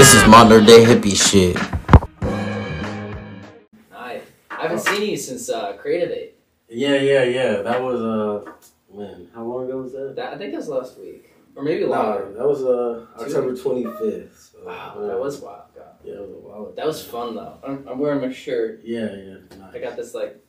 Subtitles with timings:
[0.00, 1.58] This is modern day hippie shit.
[3.92, 4.22] Hi.
[4.50, 6.30] I haven't seen you since uh, Creative Aid.
[6.70, 7.60] Yeah, yeah, yeah.
[7.60, 8.50] That was uh,
[8.96, 10.16] man, how long ago was that?
[10.16, 11.30] That, I think that was last week.
[11.54, 12.32] Or maybe Nah, longer.
[12.32, 14.52] that was uh October twenty fifth.
[14.54, 15.64] So, Wow, that was wild.
[15.76, 15.84] God.
[16.02, 16.62] yeah, it was a while.
[16.62, 16.72] ago.
[16.76, 17.58] That was fun though.
[17.62, 18.80] I'm, I'm wearing my shirt.
[18.82, 19.36] Yeah, yeah.
[19.58, 19.74] Nice.
[19.74, 20.42] I got this like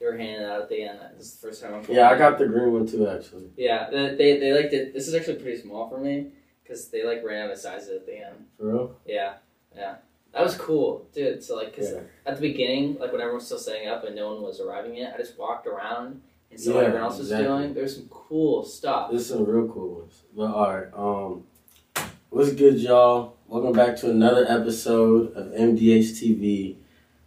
[0.00, 0.98] they were handing out at the end.
[1.16, 1.84] This is the first time I'm.
[1.88, 3.50] Yeah, I got the green one too, actually.
[3.56, 4.92] Yeah, they they, they liked it.
[4.92, 6.32] This is actually pretty small for me
[6.72, 8.46] because they like ran out of sizes at the end.
[8.58, 8.96] For real?
[9.06, 9.34] Yeah,
[9.76, 9.96] yeah.
[10.32, 11.44] That was cool, dude.
[11.44, 12.00] So like, cause Yeah.
[12.24, 14.96] at the beginning, like when everyone was still setting up and no one was arriving
[14.96, 17.74] yet, I just walked around and saw Yeah, what everyone else was doing.
[17.74, 19.10] There's some cool stuff.
[19.10, 20.22] There's some real cool ones.
[20.34, 21.44] But alright, um
[22.30, 23.36] what's good y'all?
[23.46, 26.76] Welcome back to another episode of MDH TV.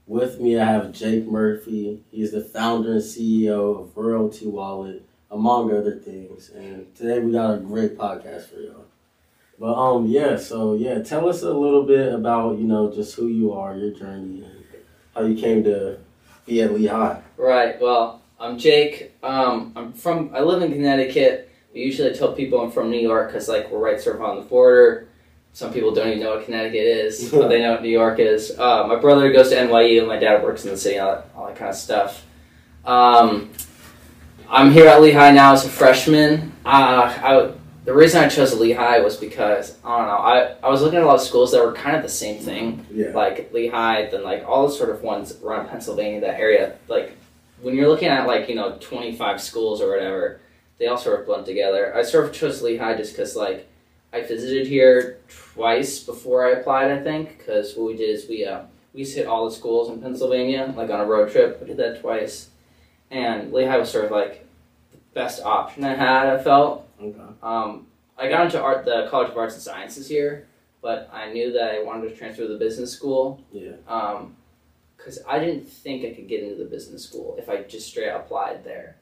[0.08, 2.04] With me I have Jake Murphy.
[2.10, 6.50] He's the founder and CEO of Royalty Wallet, among other things.
[6.50, 8.85] And today we got a great podcast for y'all.
[9.60, 13.28] But um yeah, so yeah, tell us a little bit about, you know, just who
[13.28, 14.66] you are, your journey and
[15.16, 15.98] how you came to
[16.46, 17.22] be at Lehigh.
[17.38, 17.80] Right.
[17.80, 19.14] Well, I'm Jake.
[19.24, 20.32] Um, I'm from.
[20.34, 21.50] I live in Connecticut.
[21.74, 24.36] I usually tell people I'm from New York because like we're right sort of on
[24.38, 25.08] the border.
[25.54, 28.58] Some people don't even know what Connecticut is, but they know what New York is.
[28.58, 30.06] Uh, my brother goes to NYU.
[30.06, 31.00] My dad works in the city.
[31.00, 32.26] All that, all that kind of stuff.
[32.84, 33.52] Um,
[34.50, 36.52] I'm here at Lehigh now as a freshman.
[36.66, 37.52] Uh, I,
[37.86, 40.18] the reason I chose Lehigh was because I don't know.
[40.18, 42.40] I, I was looking at a lot of schools that were kind of the same
[42.42, 43.12] thing Yeah.
[43.14, 46.76] like Lehigh, then like all the sort of ones around Pennsylvania, that area.
[46.88, 47.16] Like
[47.62, 50.42] when you're looking at like you know 25 schools or whatever,
[50.78, 51.96] they all sort of blend together.
[51.96, 53.68] I sort of chose Lehigh just because like
[54.12, 55.20] I visited here
[55.54, 56.92] twice before I applied.
[56.92, 58.62] I think because what we did is we uh,
[58.94, 61.60] we hit all the schools in Pennsylvania like on a road trip.
[61.62, 62.50] We did that twice,
[63.12, 64.46] and Lehigh was sort of like
[64.92, 66.28] the best option I had.
[66.28, 66.82] I felt.
[67.02, 67.20] Okay.
[67.44, 70.48] Um, I got into art, the College of Arts and Sciences here,
[70.82, 73.72] but I knew that I wanted to transfer to the business school Yeah.
[73.88, 74.36] Um,
[74.98, 78.08] because I didn't think I could get into the business school if I just straight
[78.10, 78.96] applied there.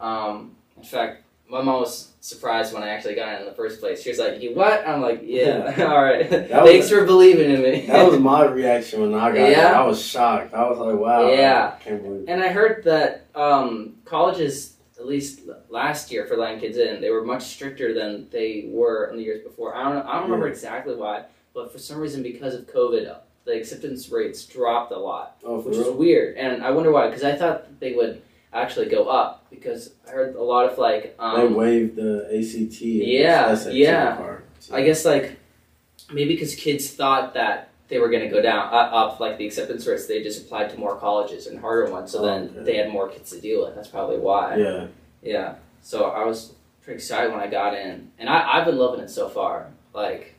[0.00, 3.78] Um, in fact, my mom was surprised when I actually got in in the first
[3.80, 4.02] place.
[4.02, 6.26] She was like, "You what?" I'm like, "Yeah, all right.
[6.48, 9.70] Thanks for believing in me." That was my reaction when I got Yeah?
[9.72, 9.76] it.
[9.76, 10.54] I was shocked.
[10.54, 11.28] I was like, wow.
[11.30, 11.74] Yeah.
[11.78, 12.28] I can't believe it.
[12.32, 14.71] And I heard that um, colleges,
[15.02, 19.08] at least last year for letting kids in, they were much stricter than they were
[19.10, 19.74] in the years before.
[19.74, 20.52] I don't, I don't remember Yeah.
[20.52, 23.14] exactly why, but for some reason, because of COVID,
[23.44, 26.36] the acceptance rates dropped a lot, Oh, which is weird.
[26.36, 30.36] And I wonder why, because I thought they would actually go up, because I heard
[30.36, 32.80] a lot of like, they um, waived the ACT.
[32.80, 34.14] Yeah, SAT yeah.
[34.16, 34.44] part.
[34.60, 35.36] So- I guess like
[36.12, 39.44] maybe because kids thought that they were going to go down uh, up like the
[39.46, 42.64] acceptance rates, they just applied to more colleges and harder ones, so Oh, then okay.
[42.64, 43.74] they had more kids to deal with.
[43.74, 44.56] That's probably why.
[44.56, 44.86] Yeah.
[45.22, 45.54] Yeah.
[45.82, 49.10] So I was pretty excited when I got in, and I, I've been loving it
[49.10, 49.66] so far.
[49.92, 50.34] Like,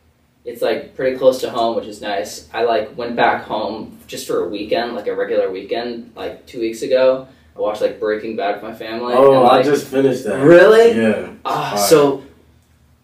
[0.45, 2.49] it's like pretty close to home, which is nice.
[2.53, 6.59] I like went back home just for a weekend, like a regular weekend, like two
[6.59, 7.27] weeks ago.
[7.55, 9.13] I watched like Breaking Bad with my family.
[9.15, 10.43] Oh, and, I just finished that.
[10.43, 10.99] really.
[10.99, 11.33] Yeah.
[11.45, 11.87] Ah, Fire.
[11.87, 12.23] so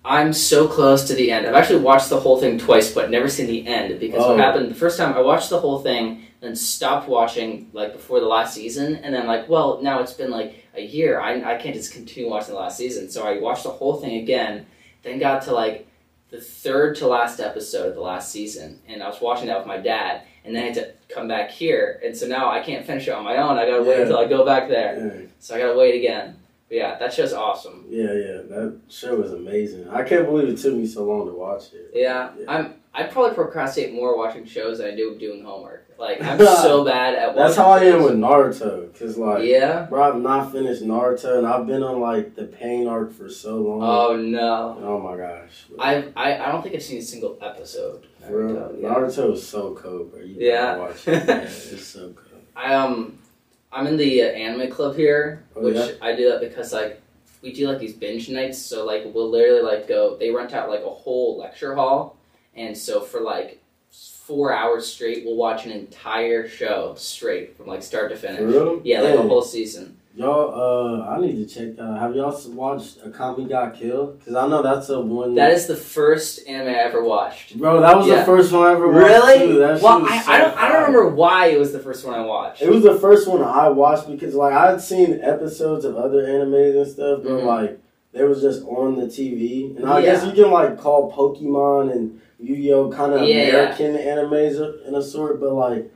[0.06, 1.46] I'm so close to the end.
[1.46, 4.30] I've actually watched the whole thing twice, but never seen the end because Oh.
[4.30, 8.20] what happened the first time I watched the whole thing, then stopped watching like before
[8.22, 11.20] the last season, and then like, well, now it's been like a year.
[11.20, 14.18] I I can't just continue watching the last season, so I watched the whole thing
[14.22, 14.66] again.
[15.04, 15.86] Then got to like
[16.32, 19.68] the third to last episode of the last season, and I was watching that with
[19.68, 22.86] my dad, and then I had to come back here, and so now I can't
[22.86, 23.58] finish it on my own.
[23.58, 25.28] I gotta wait until I go back there, Yeah.
[25.40, 26.36] so I gotta wait again.
[26.70, 27.86] Yeah, that show's awesome.
[27.90, 28.42] Yeah, yeah.
[28.48, 29.90] That show was amazing.
[29.90, 31.92] I can't believe it took me so long to watch it.
[31.94, 32.46] Yeah, Yeah.
[32.48, 32.74] I'm.
[32.92, 35.86] I probably procrastinate more watching shows than I do doing homework.
[36.00, 37.28] Like I'm so bad at.
[37.30, 37.42] Watching.
[37.44, 38.98] That's how I am with Naruto.
[39.00, 39.86] Cause like, Yeah.
[39.90, 43.58] bro, I've not finished Naruto, and I've been on like the pain arc for so
[43.58, 43.82] long.
[43.84, 44.78] Oh no.
[44.82, 45.66] Oh my gosh.
[45.80, 48.08] I I I don't think I've seen a single episode.
[48.24, 48.90] Naruto, yeah.
[48.90, 50.22] Naruto is so cold, bro.
[50.22, 50.78] You Yeah.
[50.78, 51.24] watch it.
[51.28, 52.44] Yeah, it's so cold.
[52.56, 53.20] I um,
[53.72, 55.92] I'm in the uh, anime club here, Oh, which yeah?
[56.02, 57.02] I do that because like
[57.42, 58.58] we do like these binge nights.
[58.58, 60.18] So like we'll literally like go.
[60.18, 62.18] They rent out like a whole lecture hall,
[62.56, 63.62] and so for like
[63.92, 65.24] four hours straight.
[65.26, 68.42] We'll watch an entire show straight from like start to finish.
[68.84, 69.98] Yeah, like a whole season.
[70.20, 71.98] Y'all, uh, I need to check that.
[71.98, 74.08] Have y'all watched Akame ga Kill?
[74.08, 75.34] Because I know that's a one.
[75.36, 77.58] That is the first anime I ever watched.
[77.58, 78.20] Bro, that was Yeah.
[78.20, 78.98] the first one I ever watched.
[79.06, 79.58] Really?
[79.60, 80.58] Well, I, so I don't.
[80.58, 82.62] I don't remember why it was the first one I watched.
[82.62, 86.24] It was the first one I watched because, like, I had seen episodes of other
[86.28, 87.46] animes and stuff, but Mhm.
[87.46, 87.80] like,
[88.12, 89.74] they was just on the TV.
[89.78, 93.48] And I guess you can like call Pokemon and Yu-Gi-Oh kind of Yeah.
[93.52, 95.90] American animes in a sort, but like.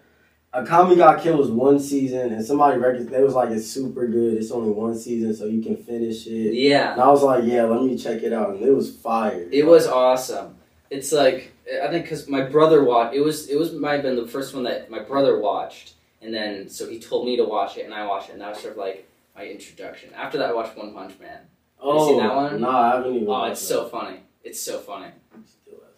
[0.53, 4.37] Akame ga Kill was one season, and somebody records they was like it's super good.
[4.37, 6.53] It's only one season, so you can finish it.
[6.53, 9.47] yeah, And I was like, yeah, let me check it out, and it was fire.
[9.51, 10.55] it was awesome.
[10.91, 13.15] It's like I think because my brother watched.
[13.15, 13.49] It was.
[13.49, 16.87] It was might have been the first one that my brother watched, and then so
[16.87, 18.77] he told me to watch it, and I watched it, and that was sort of
[18.77, 20.13] like my introduction.
[20.13, 21.39] After that, I watched One Punch Man.
[21.81, 22.61] Oh, you seen oh, that one?
[22.61, 23.27] Nah, I haven't even.
[23.27, 23.67] Oh, it's that.
[23.67, 24.19] so funny.
[24.43, 25.07] It's so funny.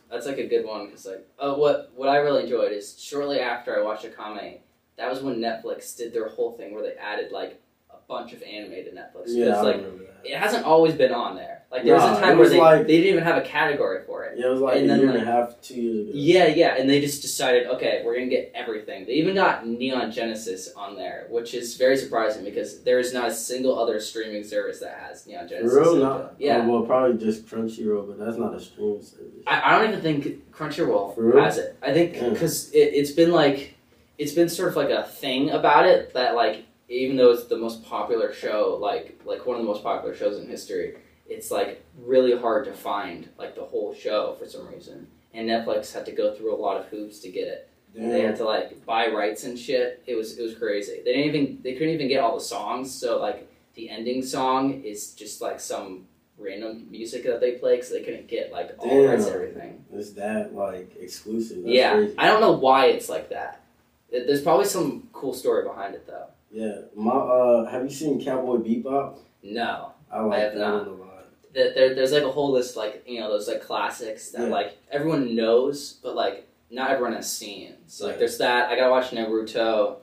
[0.10, 3.40] That's like a good one because like uh, what what I really enjoyed is shortly
[3.40, 4.60] after I watched Akame,
[4.98, 8.42] that was when Netflix did their whole thing where they added like a bunch of
[8.44, 9.24] anime to Netflix.
[9.28, 10.22] Yeah, I like remember that.
[10.24, 11.64] it hasn't always been on there.
[11.76, 13.42] Like there Nah, was a time where was they, like- they didn't even have a
[13.46, 14.38] category for it.
[14.38, 16.12] Yeah, it was like And a then, year like- and a half, two years ago.
[16.14, 19.06] Yeah, yeah, and they just decided, okay, we're gonna get everything.
[19.06, 23.28] They even got Neon Genesis on there, which is very surprising because there is not
[23.28, 25.78] a single other streaming service that has Neon For Genesis.
[25.78, 25.96] real?
[25.98, 26.64] Not, Yeah.
[26.66, 29.34] oh, well, probably just Crunchyroll, but that's not a streaming service.
[29.46, 31.76] I, I don't even think Crunchyroll has it.
[31.82, 32.30] I think Yeah.
[32.30, 33.74] because it, it's been like
[34.18, 37.58] it's been sort of like a thing about it that like even though it's the
[37.58, 40.96] most popular show, like like one of the most popular shows in history,
[41.28, 45.08] it's like really hard to find like the whole show for some reason.
[45.34, 47.70] And Netflix had to go through a lot of hoops to get it.
[47.96, 50.04] They had to like buy rights and shit.
[50.06, 51.02] It was it was crazy.
[51.06, 52.94] They didn't even they couldn't even get all the songs.
[52.94, 56.06] So like the ending song is just like some
[56.38, 59.86] random music that they play because they couldn't get like all the rights everything.
[59.94, 61.64] Is that like exclusive?
[61.64, 62.16] That's yeah, crazy.
[62.18, 63.62] I don't know why it's like that.
[64.12, 66.28] There's probably some cool story behind it though.
[66.52, 69.18] Yeah, my uh, have you seen Cowboy Bebop?
[69.44, 70.88] No, I like I have that not.
[71.56, 74.48] There, there- there's like a whole list like you know those like classics that Yeah.
[74.50, 77.74] like everyone knows, but like not everyone has seen.
[77.88, 78.20] So like Yeah.
[78.20, 78.70] there's that.
[78.70, 79.98] I gotta watch Naruto.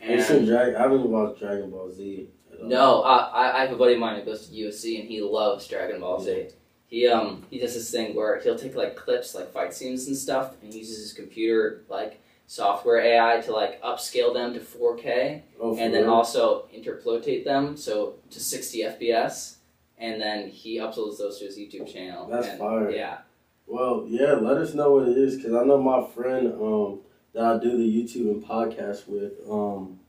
[0.00, 0.74] And seen Drag?
[0.74, 2.28] I haven't watched Dragon Ball Z.
[2.62, 5.66] No, I, I have a buddy of mine who goes to USC and he loves
[5.66, 6.48] Dragon Ball Z.
[6.86, 10.16] He um he does this thing where he'll take like clips, like fight scenes and
[10.16, 15.76] stuff, and uses his computer like software AI to like upscale them to 4K, Oh,
[15.78, 16.12] and then real?
[16.14, 19.56] also interpolate them so to 60 FPS,
[19.98, 22.26] and then he uploads those to his YouTube channel.
[22.28, 22.90] That's and, fire.
[22.90, 23.18] Yeah,
[23.66, 27.00] Well, yeah, let us know what it is because I know my friend um,
[27.32, 29.32] that I do the YouTube and podcast with.
[29.48, 30.00] Um,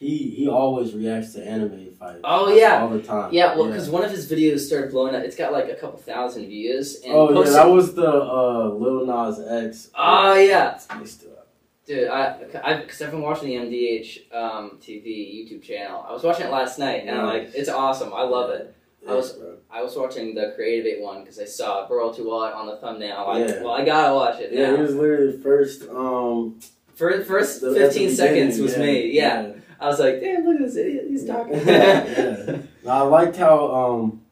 [0.00, 2.20] he he always reacts to anime fights.
[2.24, 2.80] Oh, yeah.
[2.80, 3.34] all the time.
[3.34, 3.54] yeah.
[3.54, 5.22] Well, because one of his videos started blowing up.
[5.22, 7.02] It's got like a couple thousand views.
[7.04, 9.90] And oh yeah, that was the uh, Lil Nas X.
[9.94, 10.80] Oh yeah.
[11.86, 16.06] Dude, I, I, because I've been watching the MDH um, TV YouTube channel.
[16.08, 18.12] I was watching it last night, and I'm like, it's awesome.
[18.14, 18.74] I love it.
[19.08, 19.56] I was- bro.
[19.70, 23.16] I was watching the Creative 8 one because I saw Royalty Wallet on the thumbnail.
[23.28, 23.62] I'm Yeah.
[23.62, 24.76] well, I gotta watch it Yeah, now.
[24.76, 25.88] he was literally first.
[25.88, 26.58] Um,
[26.94, 29.10] First, first 15 seconds was me.
[29.12, 29.42] Yeah.
[29.42, 29.52] yeah.
[29.80, 31.06] I was like, damn, look at this idiot.
[31.08, 31.54] He's talking.
[31.66, 32.58] Yeah.
[32.84, 34.22] Now, I liked how um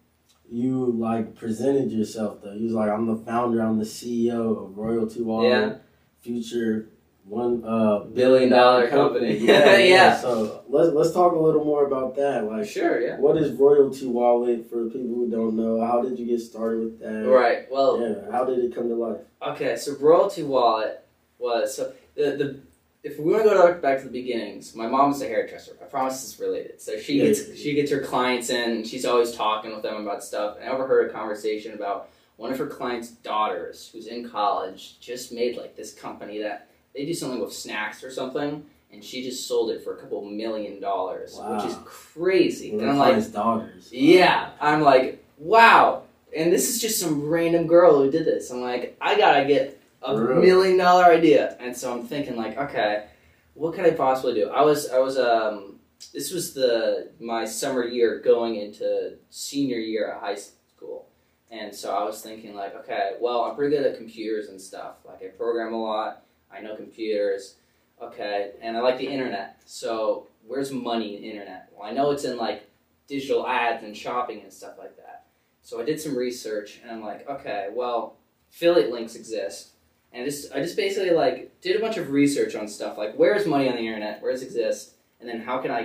[0.51, 2.53] you like presented yourself though.
[2.55, 5.75] You was like, I'm the founder, I'm the CEO of Royalty Wallet, Yeah.
[6.21, 6.89] future
[7.29, 9.37] one uh Billion dollar company.
[9.39, 9.85] Yeah, yeah.
[9.85, 10.17] Yeah.
[10.21, 12.45] So let's let's talk a little more about that.
[12.45, 13.19] Like, sure, yeah.
[13.19, 15.81] what is Royalty Wallet for people who don't know?
[15.85, 17.29] How did you get started with that?
[17.29, 17.71] Right.
[17.71, 18.31] Well, Yeah.
[18.33, 19.21] How did it come to life?
[19.43, 21.05] Okay, so royalty wallet
[21.39, 22.61] was so the the
[23.05, 25.77] if we want to go back to the beginnings, my mom is a hairdresser.
[25.81, 26.81] I promise it's related.
[26.81, 30.03] So she Yeah, gets she gets her clients in, and she's always talking with them
[30.03, 30.57] about stuff.
[30.61, 35.33] And I overheard a conversation about one of her clients' daughters, who's in college, just
[35.33, 36.68] made like this company that
[36.99, 40.25] they do something with snacks or something, and she just sold it for a couple
[40.25, 42.73] million dollars, which is crazy.
[42.73, 43.93] One and I'm like, daughters.
[43.93, 46.03] yeah, I'm like, wow.
[46.37, 48.51] And this is just some random girl who did this.
[48.51, 51.57] I'm like, I gotta get a million dollar idea.
[51.61, 53.07] And so I'm thinking like, okay,
[53.55, 54.49] what could I possibly do?
[54.49, 55.79] I was I was um
[56.13, 61.07] this was the my summer year going into senior year at high school.
[61.51, 64.97] And so I was thinking like, okay, well, I'm pretty good at computers and stuff.
[65.07, 66.25] Like I program a lot.
[66.53, 67.55] I know computers.
[68.01, 69.61] Okay, and I like the internet.
[69.65, 71.69] So where's money in the internet?
[71.75, 72.69] Well, I know it's in like
[73.07, 75.25] digital ads and shopping and stuff like that.
[75.63, 78.17] So I did some research and I'm like, okay, well,
[78.53, 79.71] affiliate links exist.
[80.13, 83.47] And just I just basically like did a bunch of research on stuff like where's
[83.47, 85.85] money on the internet, where's exist, and then how can I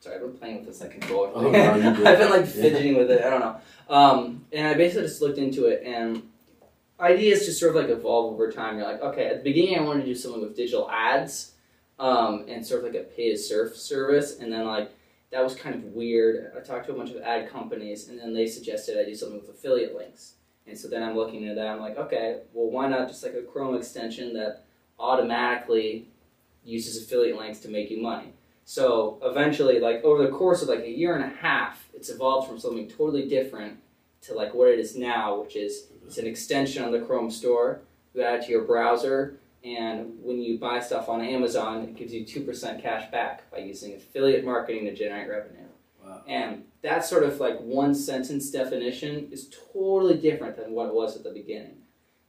[0.00, 1.30] Sorry, I've been playing with this like controller.
[1.34, 1.58] Oh, no.
[2.04, 2.62] I've been like Yeah.
[2.62, 3.24] fidgeting with it.
[3.24, 3.56] I don't know.
[3.88, 6.22] Um, and I basically just looked into it, and
[7.00, 8.78] ideas just sort of like evolve over time.
[8.78, 11.52] You're like, okay, at the beginning I wanted to do something with digital ads,
[11.98, 14.90] um, and sort of like a pay to surf service, and then like
[15.30, 16.52] that was kind of weird.
[16.56, 19.40] I talked to a bunch of ad companies, and then they suggested I do something
[19.40, 20.34] with affiliate links.
[20.66, 21.66] And so then I'm looking into that.
[21.68, 24.64] I'm like, okay, well, why not just like a Chrome extension that
[24.98, 26.08] automatically
[26.64, 28.32] uses affiliate links to make you money?
[28.64, 32.48] So eventually, like over the course of like a year and a half, it's evolved
[32.48, 33.78] from something totally different
[34.22, 37.80] to like what it is now, which is it's an extension on the Chrome store.
[38.14, 42.12] You add it to your browser, and when you buy stuff on Amazon, it gives
[42.12, 45.66] you two percent cash back by using affiliate marketing to generate revenue.
[46.04, 46.22] Wow.
[46.26, 51.16] And that sort of like one sentence definition is totally different than what it was
[51.16, 51.78] at the beginning.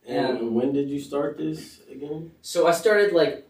[0.07, 2.31] And when did you start this again?
[2.41, 3.47] So I started like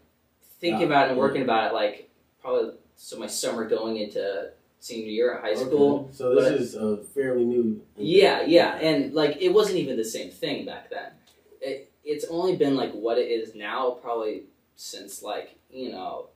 [0.60, 2.10] thinking Ah, about it and working about it like
[2.42, 6.00] probably so my summer going into senior year at high school.
[6.00, 6.08] Okay.
[6.12, 7.80] So this but- is uh, fairly new.
[7.96, 11.12] Yeah, yeah, and like it wasn't even the same thing back then.
[11.60, 14.44] It it's only been like what it is now, probably
[14.76, 16.28] since like you know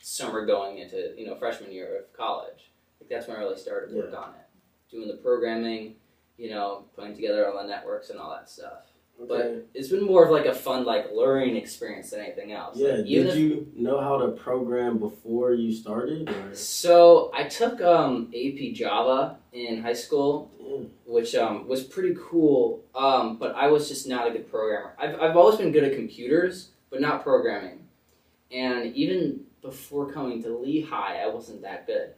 [0.00, 2.70] summer going into you know freshman year of college.
[3.00, 5.94] Like that's when I really started work on it, doing the programming,
[6.36, 8.84] you know, putting together all the networks and all that stuff.
[9.20, 9.26] Okay.
[9.28, 12.76] But it's been more of like a fun like learning experience than anything else.
[12.78, 12.92] yeah.
[12.96, 16.28] Like, Did if- you know how to program before you started?
[16.28, 16.54] Or?
[16.54, 20.84] So I took um, AP Java in high school, Yeah.
[21.04, 22.84] which um, was pretty cool.
[22.94, 24.94] Um, but I was just not a good programmer.
[24.98, 27.80] I've, I've always been good at computers, but not programming.
[28.52, 32.14] And even before coming to Lehigh, I wasn't that good.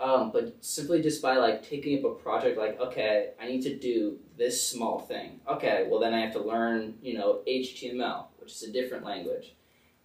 [0.00, 3.78] Um, but simply just by like taking up a project, like okay, I need to
[3.78, 5.40] do this small thing.
[5.48, 9.54] Okay, well then I have to learn, you know, HTML, which is a different language.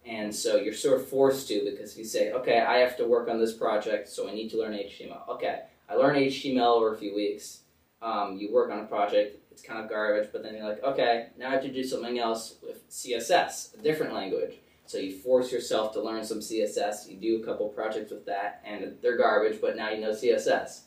[0.06, 3.28] And so you're sort of forced to because you say, okay, I have to work
[3.28, 5.28] on this project, so I need to learn HTML.
[5.28, 7.60] Okay, I learn HTML over a few weeks.
[8.00, 11.26] Um, you work on a project, it's kind of garbage, but then you're like, okay,
[11.36, 14.54] now I have to do something else with CSS, a different language.
[14.88, 17.10] So you force yourself to learn some CSS.
[17.10, 20.84] You do a couple projects with that, and they're garbage, but now you know CSS.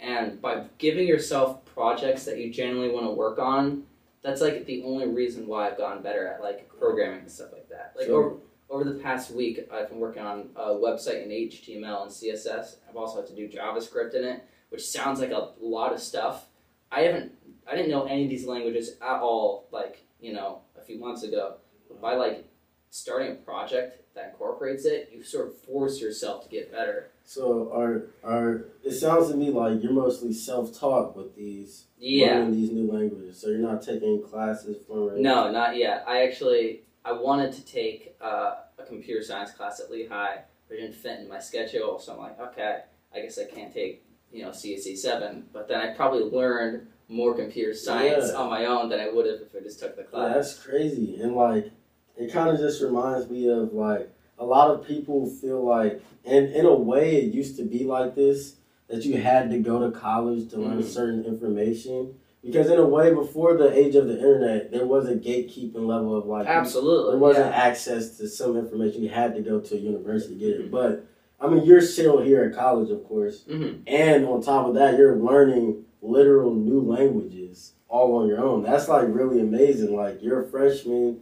[0.00, 3.84] And by giving yourself projects that you genuinely want to work on,
[4.22, 7.68] that's like the only reason why I've gotten better at like programming and stuff like
[7.68, 7.94] that.
[7.96, 8.36] Like So- over,
[8.70, 12.78] over the past week, I've been working on a website in HTML and CSS.
[12.90, 16.46] I've also had to do JavaScript in it, which sounds like a lot of stuff.
[16.90, 17.30] I haven't,
[17.70, 19.68] I didn't know any of these languages at all.
[19.70, 22.48] Like you know, a few months ago, but by like
[22.94, 27.10] starting a project that incorporates it, you sort of force yourself to get better.
[27.24, 32.38] So are are it sounds to me like you're mostly self taught with these Yeah.
[32.38, 33.40] learning these new languages.
[33.40, 36.04] So you're not taking classes from No, not yet.
[36.06, 40.36] I actually I wanted to take uh, a computer science class at Lehigh,
[40.68, 41.98] but it didn't fit in my schedule.
[41.98, 42.82] So I'm like, okay,
[43.12, 45.46] I guess I can't take you know CSE seven.
[45.52, 48.38] But then I probably learned more computer science Yeah.
[48.38, 50.34] on my own than I would have if I just took the Yeah, class.
[50.36, 51.16] that's crazy.
[51.20, 51.72] And like
[52.16, 56.48] it kind of just reminds me of like a lot of people feel like and
[56.52, 58.56] in a way it used to be like this
[58.88, 60.84] that you had to go to college to learn Mhm.
[60.84, 65.14] certain information because in a way before the age of the internet there was a
[65.14, 67.12] gatekeeping level of like Absolutely.
[67.12, 67.52] there wasn't yeah.
[67.56, 70.70] access to some information you had to go to a university to get it Mhm.
[70.70, 71.04] but
[71.40, 73.78] i mean you're still here at college of course Mhm.
[73.86, 78.88] and on top of that you're learning literal new languages all on your own that's
[78.88, 81.20] like really amazing like you're a freshman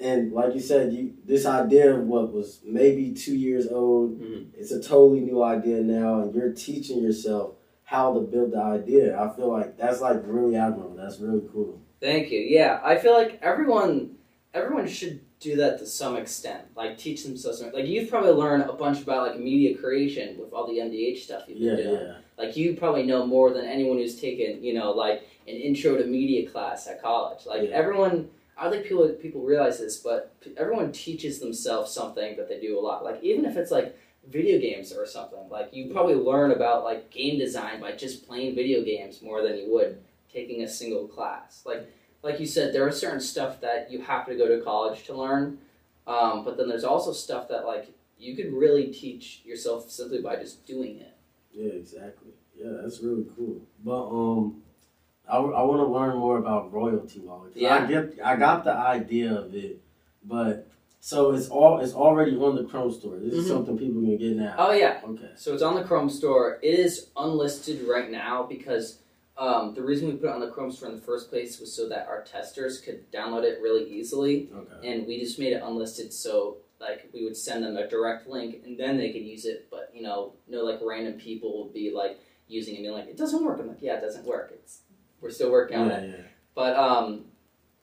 [0.00, 4.46] and like you said you this idea of what was maybe two years old Mhm.
[4.58, 7.52] it's a totally new idea now and you're teaching yourself
[7.84, 11.78] how to build the idea i feel like that's like really admirable that's really cool
[12.00, 12.40] Thank you.
[12.40, 14.16] Yeah, I feel like everyone
[14.54, 16.62] everyone should do that to some extent.
[16.74, 17.62] Like teach themselves.
[17.74, 21.42] Like you've probably learned a bunch about like media creation with all the MDH stuff
[21.46, 22.00] you've yeah been doing.
[22.06, 25.98] yeah Like you probably know more than anyone who's taken, you know, like an intro
[25.98, 27.44] to media class at college.
[27.44, 27.76] Like Yeah.
[27.76, 28.30] everyone,
[28.60, 32.78] I don't think people people realize this, but everyone teaches themselves something that they do
[32.78, 33.02] a lot.
[33.02, 33.98] Like even if it's like
[34.28, 38.54] video games or something, like you probably learn about like game design by just playing
[38.54, 41.62] video games more than you would taking a single class.
[41.64, 41.90] Like
[42.22, 45.14] like you said, there are certain stuff that you have to go to college to
[45.14, 45.56] learn,
[46.06, 50.36] um, but then there's also stuff that like you could really teach yourself simply by
[50.36, 51.16] just doing it.
[51.50, 52.32] Yeah, exactly.
[52.54, 53.62] Yeah, that's really cool.
[53.82, 54.62] But um,
[55.30, 57.52] I, I want to learn more about royalty wallet.
[57.54, 57.76] Yeah.
[57.84, 59.80] I get I got the idea of it,
[60.24, 60.68] but
[61.00, 63.16] so it's all it's already on the Chrome store.
[63.18, 63.48] This is Mhm.
[63.48, 64.54] something people can get now.
[64.58, 65.30] Oh yeah, Okay.
[65.36, 66.58] So it's on the Chrome store.
[66.62, 68.98] It is unlisted right now because
[69.38, 71.72] um, the reason we put it on the Chrome store in the first place was
[71.74, 74.86] so that our testers could download it really easily, Okay.
[74.92, 78.62] and we just made it unlisted so like we would send them a direct link
[78.64, 79.68] and then they could use it.
[79.70, 82.18] But you know, no like random people would be like
[82.48, 83.60] using it and being like, it doesn't work.
[83.60, 84.50] I'm like, yeah, it doesn't work.
[84.52, 84.80] It's
[85.20, 86.26] we're still working on it.
[86.54, 87.24] But um,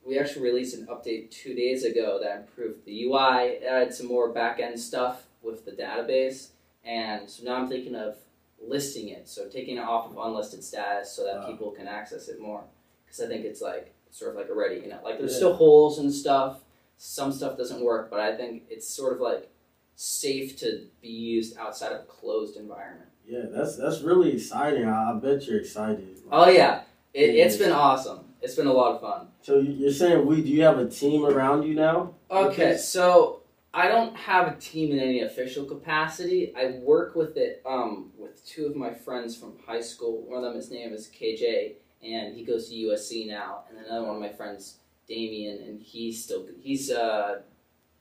[0.06, 4.30] we actually released an update two days ago that improved the UI, added some more
[4.32, 6.50] back end stuff with the database,
[6.84, 8.16] and so now I'm thinking of
[8.62, 11.48] listing it, so taking it off of unlisted status so that Wow.
[11.48, 12.64] people can access it more.
[13.06, 15.38] Because I think it's like sort of like already, you know, like there's Yeah.
[15.38, 16.62] still holes and stuff.
[16.98, 19.50] Some stuff doesn't work, but I think it's sort of like
[19.96, 23.10] safe to be used outside of a closed environment.
[23.26, 24.86] Yeah, that's that's really exciting.
[24.86, 26.18] I, I bet you're excited.
[26.32, 28.20] Oh yeah, it, it's been awesome.
[28.42, 29.28] It's been a lot of fun.
[29.42, 30.42] So you- you're saying we?
[30.42, 32.14] Do you have a team around you now?
[32.30, 32.78] Okay, Okay.
[32.78, 33.42] so
[33.74, 36.54] I don't have a team in any official capacity.
[36.56, 40.22] I work with it um, with two of my friends from high school.
[40.28, 41.74] One of them, his name is KJ,
[42.04, 43.64] and he goes to USC now.
[43.70, 47.42] And another one of my friends, Damien, and he's still he's a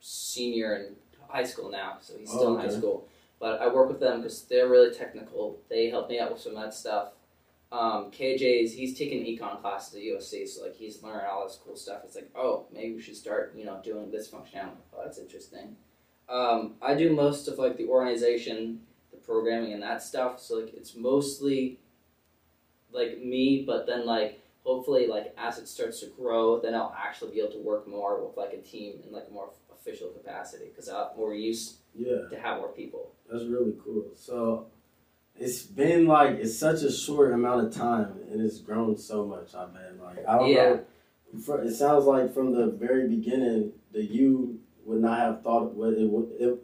[0.00, 0.96] senior in
[1.28, 3.08] high school now, so he's still Oh, in high school.
[3.38, 5.58] But I work with them because they're really technical.
[5.68, 7.08] They help me out with some of that stuff.
[7.73, 11.76] Um, KJ's he's taking econ classes at USC, so like he's learning all this cool
[11.76, 12.02] stuff.
[12.04, 14.76] It's like, oh, maybe we should start, you know, doing this functionality.
[14.94, 15.76] Oh, that's interesting.
[16.28, 18.80] Um, I do most of like the organization,
[19.11, 20.40] the programming, and that stuff.
[20.40, 21.78] So like it's mostly
[22.92, 27.32] like me, but then like hopefully like as it starts to grow, then I'll actually
[27.32, 30.66] be able to work more with like a team in like a more official capacity
[30.66, 33.12] because have more use Yeah, to have more people.
[33.30, 34.04] that's really cool.
[34.16, 34.66] So
[35.38, 39.55] it's been like it's such a short amount of time, and it's grown so much.
[39.55, 39.99] I bet.
[40.02, 40.69] Like I don't Yeah.
[40.71, 40.85] know.
[41.64, 46.09] It sounds like from the very beginning, the you would not have thought what it
[46.09, 46.31] would.
[46.40, 46.59] It,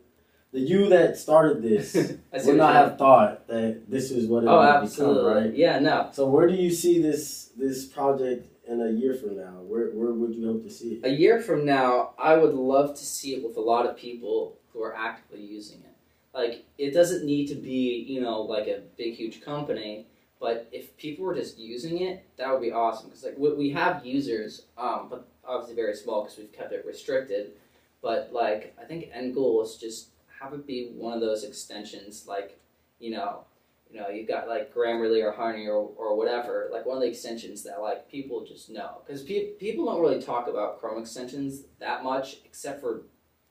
[0.53, 1.95] the you that started this
[2.45, 5.23] would not have thought that this is what it Oh, would absolutely.
[5.33, 5.55] become, right?
[5.57, 6.11] Yeah, no.
[6.13, 9.61] So where do you see this this project in a year from now?
[9.63, 11.05] Where where would you hope to see it?
[11.05, 14.59] A year from now, I would love to see it with a lot of people
[14.73, 15.92] who are actively using it.
[16.35, 20.07] Like, it doesn't need to be, you know, like a big, huge company,
[20.41, 23.09] but if people were just using it, that would be awesome.
[23.09, 26.85] Because, like, we, we have users, um, but obviously very small because we've kept it
[26.87, 27.53] restricted.
[28.01, 30.09] But, like, I think end goal is just
[30.41, 32.59] have it be one of those extensions, like,
[32.99, 33.45] you know,
[33.93, 37.09] you know, you got like Grammarly or Honey or, or whatever, like one of the
[37.09, 39.03] extensions that like people just know.
[39.07, 43.03] Because pe- people don't really talk about Chrome extensions that much, except for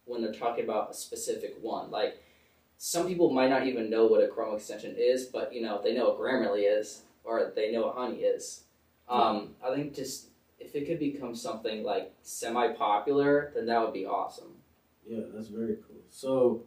[0.06, 1.92] when they're talking about a specific one.
[1.92, 2.24] Like
[2.84, 5.94] some people might not even know what a Chrome extension is, but you know they
[5.94, 8.64] know what Grammarly is or they know what Honey is.
[9.08, 14.08] Um, I think just if it could become something like semi-popular, then that would be
[14.08, 14.56] awesome.
[15.08, 16.02] Yeah, that's very cool.
[16.10, 16.64] So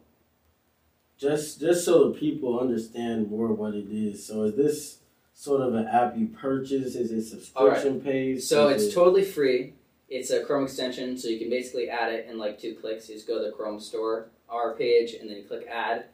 [1.17, 4.25] just just so the people understand more what it is.
[4.25, 4.99] So is this
[5.33, 6.95] sort of an app you purchase?
[6.95, 8.41] Is it subscription page?
[8.43, 9.73] So Is it's it- totally free.
[10.09, 13.09] It's a Chrome extension, so you can basically add it in like two clicks.
[13.09, 16.05] You just go to the Chrome Store, our page, and then you click Add.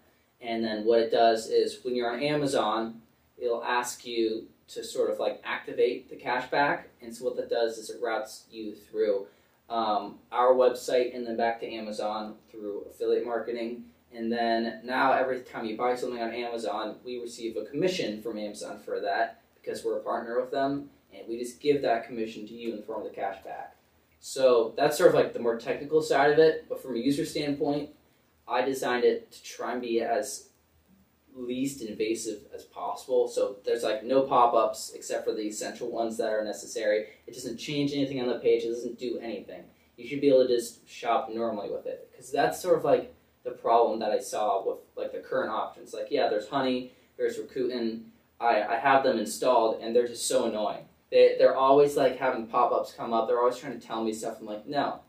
[0.41, 3.01] And then what it does is when you're on Amazon,
[3.37, 6.83] it'll ask you to sort of like activate the cashback.
[7.01, 9.27] And so what that does is it routes you through
[9.69, 13.83] um, our website and then back to Amazon through affiliate marketing.
[14.13, 18.37] And then now every time you buy something on Amazon, we receive a commission from
[18.37, 22.47] Amazon for that because we're a partner with them and we just give that commission
[22.47, 23.75] to you in the form of the cash back.
[24.21, 27.25] So that's sort of like the more technical side of it, but from a user
[27.25, 27.89] standpoint,
[28.47, 30.49] I designed it to try and be as
[31.33, 33.27] least invasive as possible.
[33.27, 37.07] So there's like no pop-ups except for the essential ones that are necessary.
[37.25, 38.63] It doesn't change anything on the page.
[38.63, 39.63] It doesn't do anything.
[39.97, 43.15] You should be able to just shop normally with it because that's sort of like
[43.43, 45.95] the problem that I saw with like the current options.
[45.95, 48.03] Like yeah, there's Honey, there's Rakuten.
[48.39, 50.85] I, I have them installed and they're just so annoying.
[51.11, 53.27] They, they're always like having pop-ups come up.
[53.27, 54.37] They're always trying to tell me stuff.
[54.39, 55.01] I'm like, no,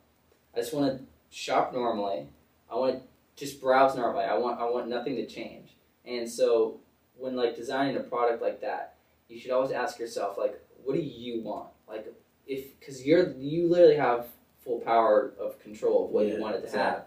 [0.54, 2.28] I just want to shop normally.
[2.70, 3.02] I want to
[3.36, 4.24] just browse normally.
[4.24, 5.76] I want I want nothing to change.
[6.04, 6.80] And so
[7.16, 8.96] when like designing a product like that,
[9.28, 11.68] you should always ask yourself like, what do you want?
[11.88, 12.12] Like
[12.46, 14.26] if because you're you literally have
[14.64, 17.04] full power of control of what Yeah, you want it to have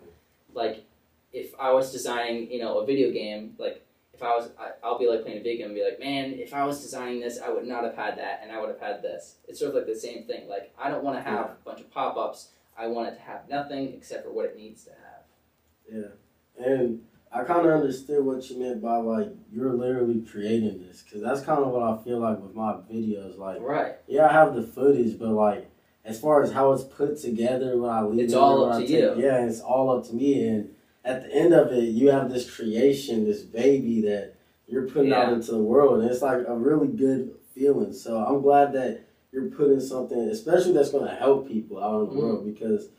[0.55, 0.85] like
[1.33, 3.84] if I was designing, you know, a video game, like
[4.15, 6.33] if I was, I, I'll be like playing a video game and be like, man,
[6.33, 8.79] if I was designing this, I would not have had that, and I would have
[8.79, 9.35] had this.
[9.47, 10.47] It's sort of like the same thing.
[10.47, 12.49] Like I don't want to have a bunch of pop-ups.
[12.77, 16.11] I want it to have nothing except for what it needs to have.
[16.57, 17.01] Yeah, and
[17.31, 21.41] I kind of understood what you meant by like you're literally creating this because that's
[21.41, 23.37] kind of what I feel like with my videos.
[23.37, 23.95] Like, Right.
[24.07, 25.69] yeah, I have the footage, but like
[26.05, 28.81] as far as how it's put together when I leave, It's it all up I
[28.81, 29.15] to take- you.
[29.17, 30.69] Yeah, it's all up to me, and
[31.05, 34.33] at the end of it, you have this creation, this baby that
[34.67, 37.93] you're putting out into the world, and it's like a really good feeling.
[37.93, 42.09] So I'm glad that you're putting something, especially that's going to help people out in
[42.09, 42.23] the Mhm.
[42.23, 42.89] world, because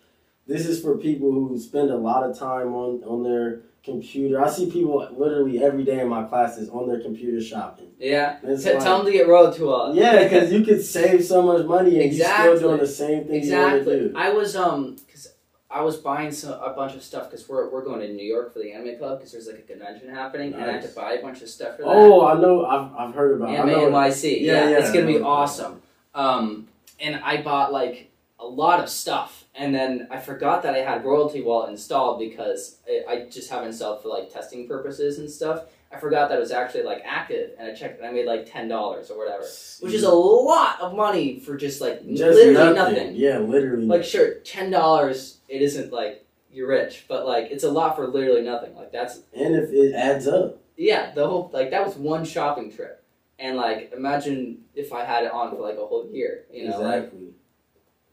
[0.46, 4.40] this is for people who spend a lot of time on on their computer.
[4.40, 7.86] I see people literally every day in my classes on their computer shopping.
[8.00, 8.36] Yeah.
[8.40, 9.96] T- like- tell them to get rolled to us.
[9.96, 12.46] yeah, because you could save so much money and Exactly.
[12.48, 14.08] you're still doing the same thing you want to Exactly.
[14.08, 14.12] do.
[14.16, 15.28] I was um because
[15.76, 18.50] I was buying some, a bunch of stuff because we're, we're going to New York
[18.50, 21.12] for the anime club because there's like a convention happening and I had to buy
[21.12, 21.88] a bunch of stuff for that.
[21.88, 22.64] Oh, I know.
[22.64, 23.50] I've, I've heard about.
[23.50, 23.90] Anime know.
[23.90, 24.40] NYC.
[24.40, 25.82] Yeah, Yeah, yeah, it's gonna be awesome.
[26.14, 28.10] Um, and I bought like
[28.40, 32.78] a lot of stuff, and then I forgot that I had Royalty Wallet installed because
[32.88, 35.64] I, I just have it installed for like testing purposes and stuff.
[35.92, 38.50] I forgot that it was actually like active, and I checked, and I made like
[38.50, 39.44] ten dollars or whatever,
[39.80, 42.94] which is a lot of money for just like just literally nothing.
[42.94, 43.14] nothing.
[43.14, 43.84] Yeah, literally.
[43.84, 45.35] Like sure, ten dollars.
[45.48, 48.74] It isn't like you're rich, but like it's a lot for literally nothing.
[48.74, 52.72] Like that's and if it adds up, yeah, the whole like that was one shopping
[52.72, 53.02] trip,
[53.38, 56.44] and like imagine if I had it on for like a whole year.
[56.52, 57.28] You know, like exactly.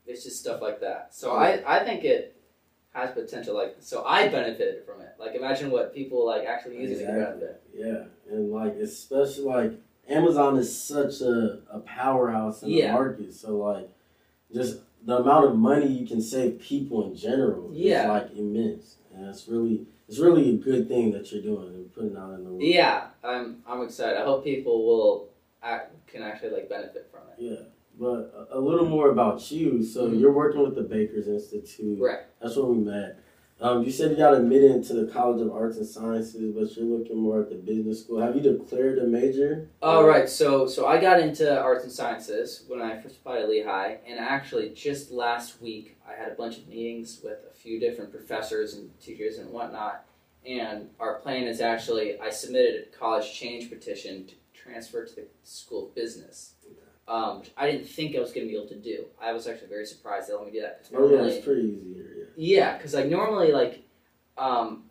[0.05, 1.13] it's just stuff like that.
[1.13, 2.35] So I I think it
[2.93, 3.55] has potential.
[3.55, 5.15] Like so I benefited from it.
[5.19, 7.39] Like imagine what people like actually using it Exactly.
[7.39, 7.63] benefit.
[7.73, 9.71] Yeah, and like especially like
[10.09, 12.87] Amazon is such a, a powerhouse in Yeah.
[12.87, 13.33] the market.
[13.33, 13.89] So like,
[14.53, 18.03] just the amount of money you can save people in general Yeah.
[18.03, 21.93] is like immense, and it's really it's really a good thing that you're doing and
[21.93, 22.61] putting out in the world.
[22.63, 24.17] Yeah, I'm I'm excited.
[24.19, 25.29] I hope people will
[25.61, 27.41] act, can actually like benefit from it.
[27.41, 27.65] Yeah.
[27.99, 29.83] But a, a little more about you.
[29.83, 30.19] So Mhm.
[30.19, 31.99] you're working with the Bakers Institute.
[31.99, 32.19] Right.
[32.41, 33.19] That's where we met.
[33.63, 36.85] Um, you said you got admitted into the College of Arts and Sciences, but you're
[36.85, 38.19] looking more at the business school.
[38.19, 39.69] Have you declared a major?
[39.81, 43.49] All right, so so I got into arts and sciences when I first applied at
[43.49, 47.79] Lehigh, and actually just last week I had a bunch of meetings with a few
[47.79, 50.03] different professors and teachers and whatnot.
[50.45, 55.27] And our plan is actually I submitted a college change petition to transfer to the
[55.45, 56.52] School of Business,
[57.13, 59.05] um, which I didn't think I was going to be able to do.
[59.21, 61.61] I was actually very surprised they let me do that because Oh yeah, it's pretty
[61.61, 62.13] easy here.
[62.35, 62.57] Yeah.
[62.71, 63.83] yeah, because like normally, like,
[64.37, 64.85] um,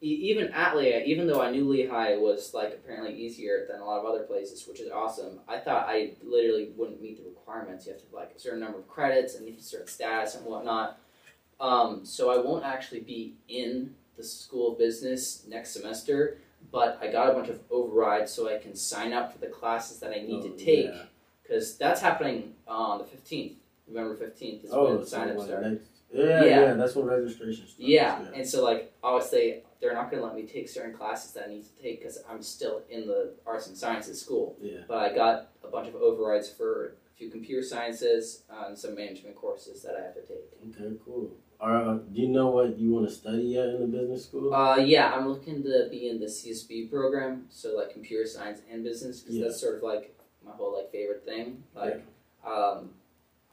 [0.00, 3.84] e- even at Lehigh, even though I knew Lehigh was like apparently easier than a
[3.84, 7.84] lot of other places, which is awesome, I thought I literally wouldn't meet the requirements.
[7.86, 9.88] You have to have like a certain number of credits and you have a certain
[9.88, 10.98] status and whatnot.
[11.60, 16.38] Um, so I won't actually be in the School of Business next semester,
[16.72, 19.98] but I got a bunch of overrides so I can sign up for the classes
[20.00, 21.02] that I need Oh, to take yeah.
[21.46, 23.58] Because that's happening on the fifteenth.
[23.88, 25.80] November fifteenth is Oh, when so sign up starts.
[26.12, 26.44] yeah, Yeah.
[26.44, 27.74] yeah, that's when registration starts.
[27.78, 31.44] Yeah, and so like obviously they're not going to let me take certain classes that
[31.44, 34.56] I need to take because I'm still in the arts and sciences school.
[34.60, 34.78] yeah.
[34.88, 39.36] But I got a bunch of overrides for a few computer sciences and some management
[39.36, 40.80] courses that I have to take.
[40.80, 41.30] Okay, cool.
[41.60, 44.52] Uh, do you know what you want to study yet in the business school?
[44.52, 48.82] Uh, yeah, I'm looking to be in the CSB program, so like computer science and
[48.82, 49.44] business, because Yeah.
[49.44, 50.15] that's sort of like
[50.46, 51.62] my whole like favorite thing.
[51.74, 52.04] Like,
[52.46, 52.90] um,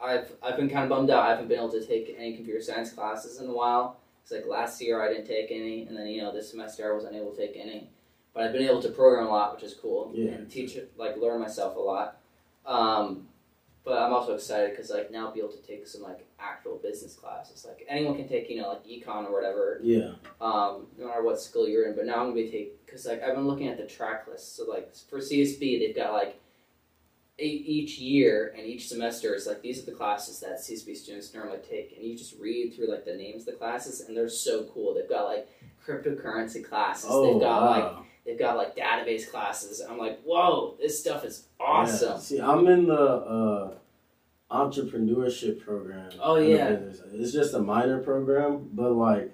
[0.02, 1.26] I've I've been kind of bummed out.
[1.26, 3.98] I haven't been able to take any computer science classes in a while.
[4.22, 6.96] It's like last year I didn't take any, and then you know this semester I
[6.96, 7.90] wasn't able to take any.
[8.34, 10.32] But I've been able to program a lot, which is cool, Yeah.
[10.32, 12.18] and teach like learn myself a lot.
[12.66, 13.28] Um,
[13.84, 16.78] but I'm also excited because like now I'll be able to take some like actual
[16.82, 17.66] business classes.
[17.68, 20.12] Like anyone can take you know like econ or whatever, yeah.
[20.42, 21.96] um, no matter what school you're in.
[21.96, 24.56] But now I'm gonna be take because like I've been looking at the track list.
[24.56, 26.40] So like for CSB, they've got like
[27.40, 31.60] each year and each semester is like these are the classes that CSB students normally
[31.68, 34.66] take, and you just read through like the names of the classes, and they're so
[34.74, 34.94] cool.
[34.94, 35.48] They've got like
[35.86, 37.10] cryptocurrency classes.
[37.10, 38.06] Oh, they've got like wow.
[38.26, 39.82] they've got like database classes.
[39.82, 42.14] I'm like, whoa, this stuff is awesome.
[42.14, 42.18] Yeah.
[42.20, 43.74] See, I'm in the uh,
[44.52, 46.12] entrepreneurship program.
[46.22, 46.78] Oh, yeah.
[47.14, 49.34] It's just a minor program, but like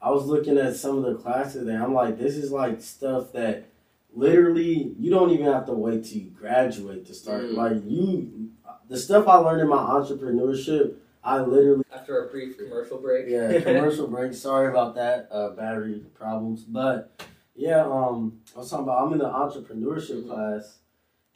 [0.00, 3.32] I was looking at some of the classes and I'm like, this is like stuff
[3.32, 3.69] that
[4.12, 7.44] literally you don't even have to wait till you graduate to start.
[7.44, 7.54] Mm.
[7.54, 8.50] Like you,
[8.88, 13.26] the stuff I learned in my entrepreneurship, I literally After a brief commercial break.
[13.28, 14.34] yeah commercial break.
[14.34, 17.22] Sorry about that, uh, battery problems, but
[17.54, 20.28] yeah, um, I was talking about I'm in the entrepreneurship Mhm.
[20.28, 20.78] class,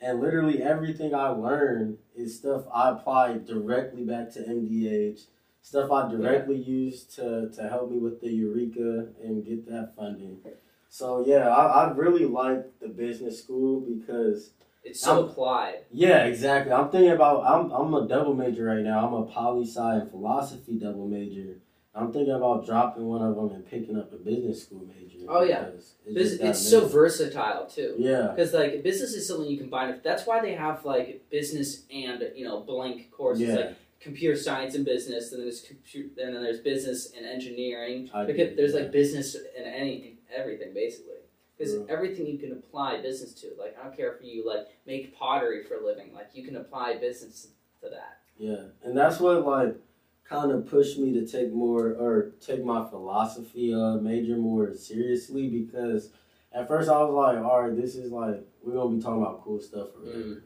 [0.01, 5.27] and literally everything I learned is stuff I applied directly back to MDH.
[5.61, 10.39] Stuff I directly used to, to help me with the Eureka and get that funding.
[10.95, 14.53] So yeah, I, I really like the business school because
[14.85, 15.79] It's so I'm- applied.
[15.91, 16.73] yeah, exactly.
[16.73, 19.05] I'm thinking about I'm I'm a double major right now.
[19.05, 21.57] I'm a poli sci and philosophy double major.
[21.97, 25.19] I'm thinking about dropping one of them and picking up a business school major.
[25.29, 25.65] Oh, yeah.
[25.67, 27.97] It's, Bus- it's so versatile too.
[27.99, 28.29] Yeah.
[28.33, 29.89] Because like business is something you combine.
[29.91, 33.55] with- That's why they have like business and you know blank courses Yeah.
[33.57, 38.11] like computer science and business, and then there's computer, and then there's business and engineering.
[38.15, 38.81] I Because there's yeah.
[38.81, 41.15] like business and any everything basically.
[41.57, 43.53] Because everything you can apply business to.
[43.59, 46.13] Like I don't care if you like make pottery for a living.
[46.13, 47.49] Like you can apply business
[47.81, 48.19] to that.
[48.37, 49.77] Yeah, and that's what like
[50.29, 55.49] kind of pushed me to take more or take my philosophy uh major more seriously
[55.49, 56.11] because
[56.53, 59.45] at first I was like, all right, this is like we're gonna be talking about
[59.45, 59.89] cool stuff.
[60.05, 60.41] Mm.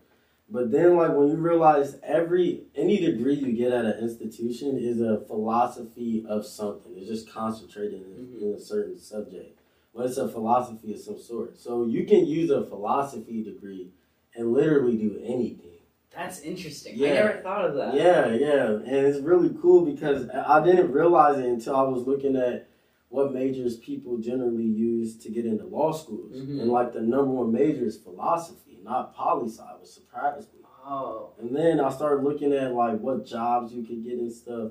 [0.51, 5.01] But then like when you realize every any degree you get at an institution is
[5.01, 6.92] a philosophy of something.
[6.96, 8.42] It's just concentrated in, Mhm.
[8.42, 9.58] in a certain subject.
[9.98, 11.58] But it's a philosophy of some sort.
[11.58, 13.88] So you can use a philosophy degree
[14.37, 15.72] and literally do anything.
[16.14, 16.94] That's interesting.
[17.04, 17.94] I never thought of that.
[17.94, 22.37] Yeah, yeah, and it's really cool because I didn't realize it until I was looking
[22.37, 22.68] at
[23.08, 26.61] what majors people generally use to get into law schools, Mhm.
[26.61, 30.61] and like the number one major is philosophy, not poli sci, which surprised me.
[30.87, 31.30] Oh.
[31.40, 34.70] And then I started looking at like what jobs you could get and stuff,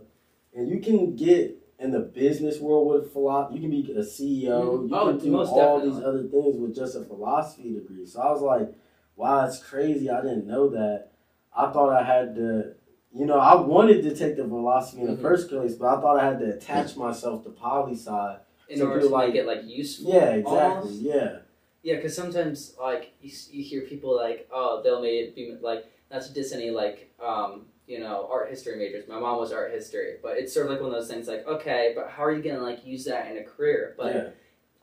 [0.54, 3.60] and you can get in the business world with philosophy.
[3.60, 4.88] You can be a CEO.
[4.90, 5.90] You Oh, can do all definitely.
[6.00, 8.06] these other things with just a philosophy degree.
[8.06, 8.74] So I was like,
[9.16, 10.10] wow, it's crazy.
[10.10, 11.10] I didn't know that.
[11.56, 12.74] I thought I had to,
[13.14, 15.22] you know, I wanted to take the philosophy in the Mhm.
[15.22, 18.38] first place, but I thought I had to attach myself to poli sci.
[18.70, 20.12] In order to people make like- it like useful.
[20.14, 20.60] Yeah, exactly.
[20.82, 20.94] almost.
[21.02, 21.38] Yeah.
[21.84, 25.86] Yeah, because sometimes like you, you hear people like, oh, they'll make it be like
[26.12, 29.08] not to diss any like um you know art history majors.
[29.08, 31.48] My mom was art history, but it's sort of like one of those things like,
[31.48, 33.96] okay, but how are you gonna like use that in a career?
[33.98, 34.30] But yeah.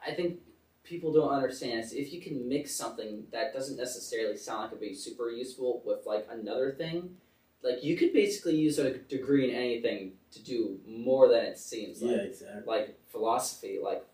[0.07, 0.39] I think
[0.83, 4.81] people don't understand is if you can mix something that doesn't necessarily sound like it'd
[4.81, 7.17] be super useful with like another thing,
[7.63, 12.03] like you could basically use a degree in anything to do more than it seems.
[12.03, 12.63] Yeah, Like, exactly.
[12.67, 14.05] like philosophy, like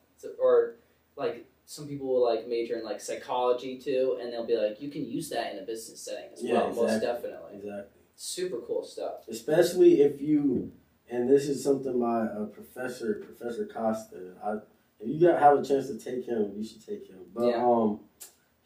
[0.41, 0.77] or
[1.17, 4.91] like some people will like major in like psychology too, and they'll be like, you
[4.91, 6.75] can use that in a business setting as Yeah, well.
[6.75, 8.00] Most definitely, Exactly.
[8.23, 9.27] Super cool stuff.
[9.29, 10.71] especially if you
[11.11, 14.53] and this is something my uh, professor professor costa i
[15.01, 17.65] if you got have a chance to take him you should take him but Yeah.
[17.65, 18.01] um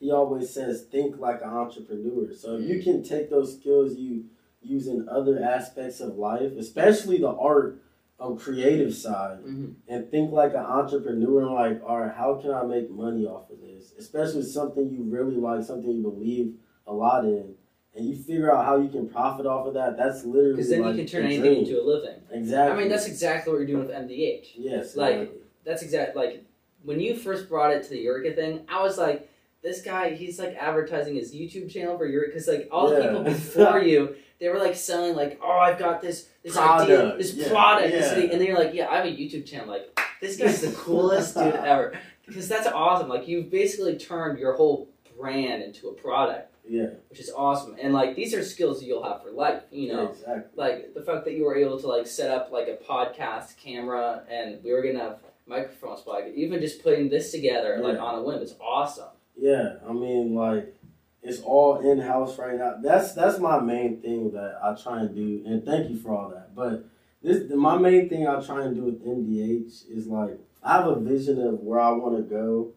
[0.01, 2.85] he always says think like an entrepreneur so if you Mm.
[2.85, 4.25] can take those skills you
[4.61, 7.81] use in other aspects of life especially the art
[8.19, 9.71] um, creative side Mm-hmm.
[9.87, 13.61] and think like an entrepreneur like all right how can i make money off of
[13.61, 16.55] this especially something you really like something you believe
[16.88, 17.55] a lot in
[17.97, 20.83] and you figure out how you can profit off of that that's literally Because then
[20.83, 22.17] like you can turn anything into a living.
[22.31, 24.49] exactly I mean, that's exactly what you're doing with MDH.
[24.57, 25.39] yes like- exactly.
[25.65, 26.15] That's exact.
[26.15, 26.45] Like
[26.83, 29.31] when you first brought it to the Eureka thing, I was like,
[29.63, 33.23] this guy, he's like advertising his YouTube channel for Eureka because like all the people
[33.25, 37.33] before you, they were like selling like, oh, I've got this this idea, Product, this
[37.33, 38.31] yeah, product, this thing.
[38.31, 39.69] and then you're like, yeah, I have a YouTube channel.
[39.69, 43.09] Like this guy's the coolest dude ever because that's awesome.
[43.09, 46.90] Like you've basically turned your whole brand into a product, yeah.
[47.09, 47.77] which is awesome.
[47.81, 49.62] And like these are skills that you'll have for life.
[49.70, 50.50] You know, yeah, exactly.
[50.57, 54.22] Like the fact that you were able to like set up like a podcast camera
[54.31, 58.14] and we were gonna have microphones but like even just putting this together like on
[58.14, 59.11] a whim is awesome.
[59.37, 60.74] Yeah i mean like
[61.22, 62.77] it's all in house right now.
[62.83, 66.31] That's that's my main thing that i try and do and thank you for all
[66.31, 66.55] that.
[66.55, 66.87] But
[67.24, 71.00] this my main thing i try and do with mdh is like i have a
[71.00, 72.72] vision of where i want to go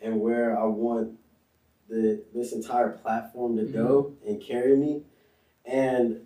[0.00, 1.18] and where i want
[1.88, 4.28] the this entire platform to go mm-hmm.
[4.28, 5.02] and carry me
[5.64, 6.20] and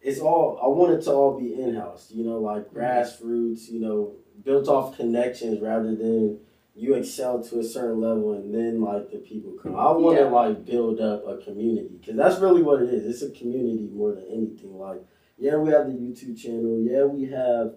[0.00, 2.78] it's all I want it to all be in house, you know, like mm-hmm.
[2.78, 6.38] grassroots, you know, built off connections rather than
[6.74, 9.76] you excel to a certain level and then like the people come.
[9.76, 10.30] I want to Yeah.
[10.30, 13.04] like build up a community because that's really what it is.
[13.04, 14.78] It's a community more than anything.
[14.78, 15.04] Like,
[15.36, 17.74] yeah, we have the YouTube channel, yeah, we have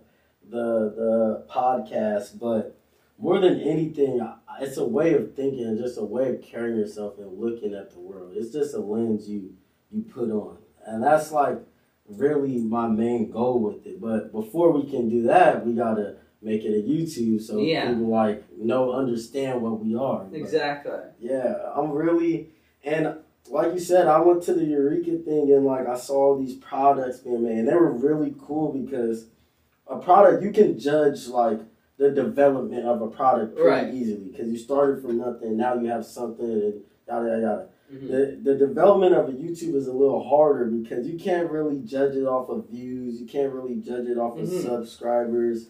[0.50, 2.78] the the podcast, but
[3.18, 6.78] more than anything, I- it's a way of thinking and just a way of carrying
[6.78, 8.34] yourself and looking at the world.
[8.36, 9.54] It's just a lens you
[9.92, 11.60] you put on, and that's like
[12.08, 14.02] really my main goal with it.
[14.02, 17.88] But before we can do that, we gotta make it a YouTube so Yeah.
[17.90, 20.26] people like know understand what we are.
[20.26, 22.50] But, exactly yeah, I'm really
[22.84, 23.16] and
[23.50, 27.20] like you said, I went to the Eureka thing and like I saw these products
[27.20, 29.28] being made, and they were really cool because
[29.88, 31.60] a product you can judge like
[31.98, 33.94] the development of a product pretty Right.
[33.94, 37.68] easily because you started from nothing, now you have something, and yada yada yada.
[37.94, 38.08] Mhm.
[38.08, 42.16] The the development of a YouTube is a little harder because you can't really judge
[42.16, 44.62] it off of views, you can't really judge it off of Mhm.
[44.64, 45.68] subscribers,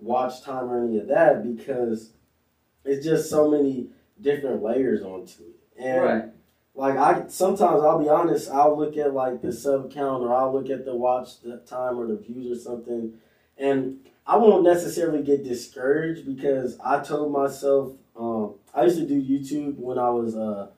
[0.00, 2.10] watch time, or any of that because
[2.84, 3.88] it's just so many
[4.20, 5.56] different layers onto it.
[5.76, 6.24] And right
[6.76, 10.52] like I sometimes I'll be honest, I'll look at like the sub count or I'll
[10.52, 13.14] look at the watch the time or the views or something,
[13.58, 19.20] and I won't necessarily get discouraged because I told myself um, I used to do
[19.22, 20.70] YouTube when I was a,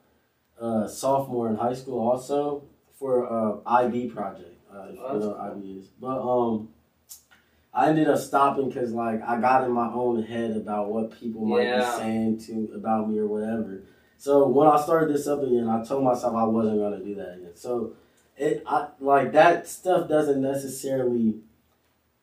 [0.60, 2.64] a sophomore in high school also
[2.98, 4.52] for a IB project.
[4.72, 6.68] Uh, if Oh, you know what IB is, but um.
[7.74, 11.44] I ended up stopping because like I got in my own head about what people
[11.44, 11.90] might Yeah.
[11.98, 13.82] be saying to about me or whatever.
[14.16, 17.34] So when I started this up again, I told myself I wasn't gonna do that
[17.34, 17.50] again.
[17.54, 17.92] So
[18.38, 21.34] it I like that stuff doesn't necessarily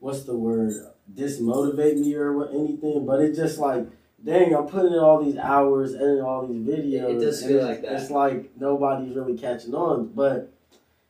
[0.04, 0.74] what's the word
[1.16, 3.88] dismotivate me or what, anything, but it just like
[4.24, 7.10] dang, I'm putting in all these hours, editing all these videos.
[7.10, 8.02] It does feel it's- like that.
[8.02, 10.52] It's like nobody's really catching on, but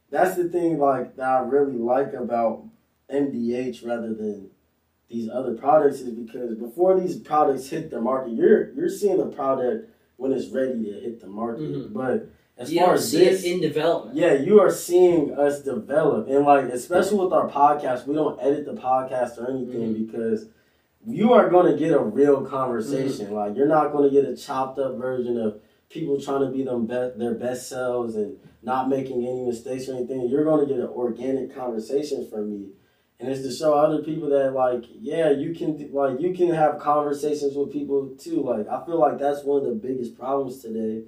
[0.10, 2.66] that's the thing like that I really like about
[3.10, 4.50] MDH rather than
[5.10, 9.26] these other products is because before these products hit the market, you're you're seeing the
[9.28, 11.62] product when it's ready to hit the market.
[11.64, 11.94] Mhm.
[11.94, 14.16] But as you far as see this, it in development.
[14.16, 18.66] yeah, you are seeing us develop, and like especially with our podcast, we don't edit
[18.66, 20.06] the podcast or anything Mm-hmm.
[20.06, 20.46] because
[21.06, 23.34] you are going to get a real conversation.
[23.34, 26.64] Like you're not going to get a chopped up version of people trying to be
[26.64, 30.30] them be- their best selves and not making any mistakes or anything.
[30.30, 32.70] You're going to get an organic conversation from me.
[33.20, 36.80] And it's to show other people that like, yeah, you can like you can have
[36.80, 38.42] conversations with people too.
[38.44, 41.04] Like I feel like that's one of the biggest problems today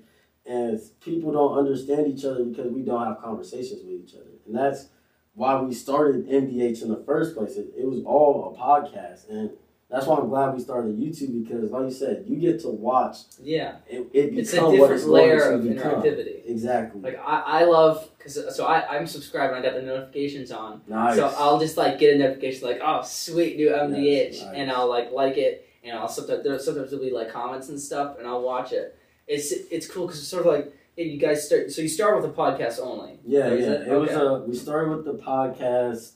[0.45, 4.25] and people don't understand each other because we don't have conversations with each other.
[4.45, 4.88] And that's
[5.34, 7.55] why we started MDH in the first place.
[7.58, 9.29] It, it was all a podcast.
[9.29, 9.49] And
[9.89, 13.17] that's why I'm glad we started YouTube because, like you said, you get to watch
[13.41, 15.77] Yeah, it, it it's a become what different it's layer of become.
[16.01, 16.49] interactivity.
[16.49, 17.01] Exactly.
[17.01, 20.81] Like I, I love because so I I'm subscribed and I got the notifications on.
[20.88, 21.15] nice.
[21.17, 24.51] So I'll just like get a notification like oh sweet new MDH nice.
[24.55, 27.79] and I'll like like it and I'll sometimes there sometimes there'll be like comments and
[27.79, 28.97] stuff and I'll watch it.
[29.28, 32.16] It's it's cool because it's sort of like hey, you guys start so you start
[32.16, 33.20] with a podcast only.
[33.26, 33.54] Yeah, yeah.
[33.54, 33.88] it?
[33.88, 34.16] It, was Okay.
[34.16, 36.12] uh, we started with the podcast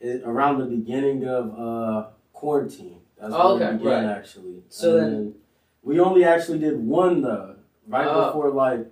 [0.00, 3.00] it, around the beginning of uh, quarantine.
[3.20, 4.16] That's Oh, okay, we began right.
[4.16, 4.62] actually.
[4.68, 5.34] So And then-
[5.82, 7.56] we only actually did one though,
[7.88, 8.26] right Oh.
[8.26, 8.86] before like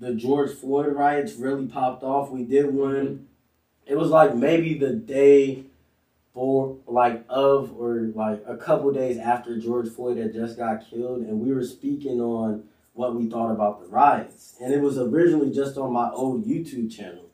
[0.00, 2.30] the George Floyd riots really popped off.
[2.30, 2.94] We did one.
[2.94, 3.24] Mm-hmm.
[3.86, 5.64] It was like maybe the day
[6.34, 11.20] for like of or like a couple days after George Floyd had just got killed,
[11.20, 15.50] and we were speaking on what we thought about the riots, and it was originally
[15.50, 17.30] just on my old YouTube channel,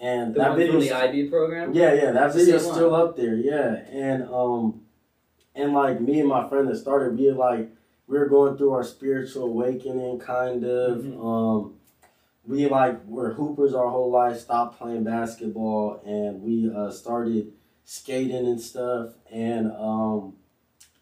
[0.00, 1.72] and The that video from the IB program.
[1.74, 3.34] yeah, yeah, that video's still up there.
[3.34, 4.82] Yeah, and um,
[5.54, 7.70] and like me and my friend that started, we were like
[8.06, 10.98] we were going through our spiritual awakening, kind of.
[11.02, 11.24] Mhm.
[11.24, 11.74] Um,
[12.44, 17.52] we like were hoopers our whole life, stopped playing basketball, and we uh, started
[17.84, 19.10] skating and stuff.
[19.30, 20.34] And um,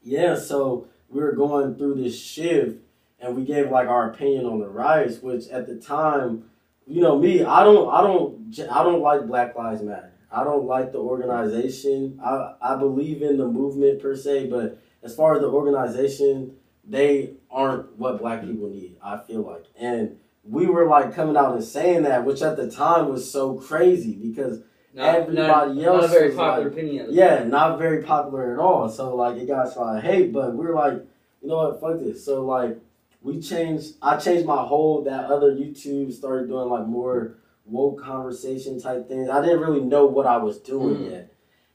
[0.02, 2.82] yeah, so we were going through this shift,
[3.20, 6.44] and we gave like our opinion on the riots, which at the time
[6.86, 10.12] you know me i don't i don't i don't like black lives matter.
[10.32, 12.20] I don't like the organization.
[12.24, 17.34] I i believe in the movement per se but as far as the organization they
[17.50, 19.66] aren't what black people need i feel like.
[19.78, 23.54] And we were like coming out and saying that which at the time was so
[23.54, 24.60] crazy because
[24.94, 27.06] Not, Everybody not, not a else very popular like- opinion.
[27.10, 27.50] Yeah time.
[27.50, 28.88] not very popular at all.
[28.88, 30.94] So like it got a lot of hate but we were like
[31.42, 31.80] you know what?
[31.80, 32.24] Fuck this.
[32.24, 32.78] So like
[33.22, 37.34] we changed i changed my whole that other youtube started doing like more
[37.66, 41.10] woke conversation type things i didn't really know what i was doing Mm.
[41.10, 41.32] yet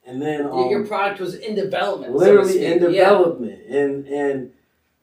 [0.07, 2.13] and then Your- um, your product was in development.
[2.13, 2.95] so literally in speak.
[2.95, 3.09] Yeah.
[3.09, 4.51] development and and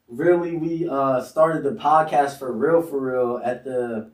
[0.09, 4.11] really we uh started the podcast for real for real at the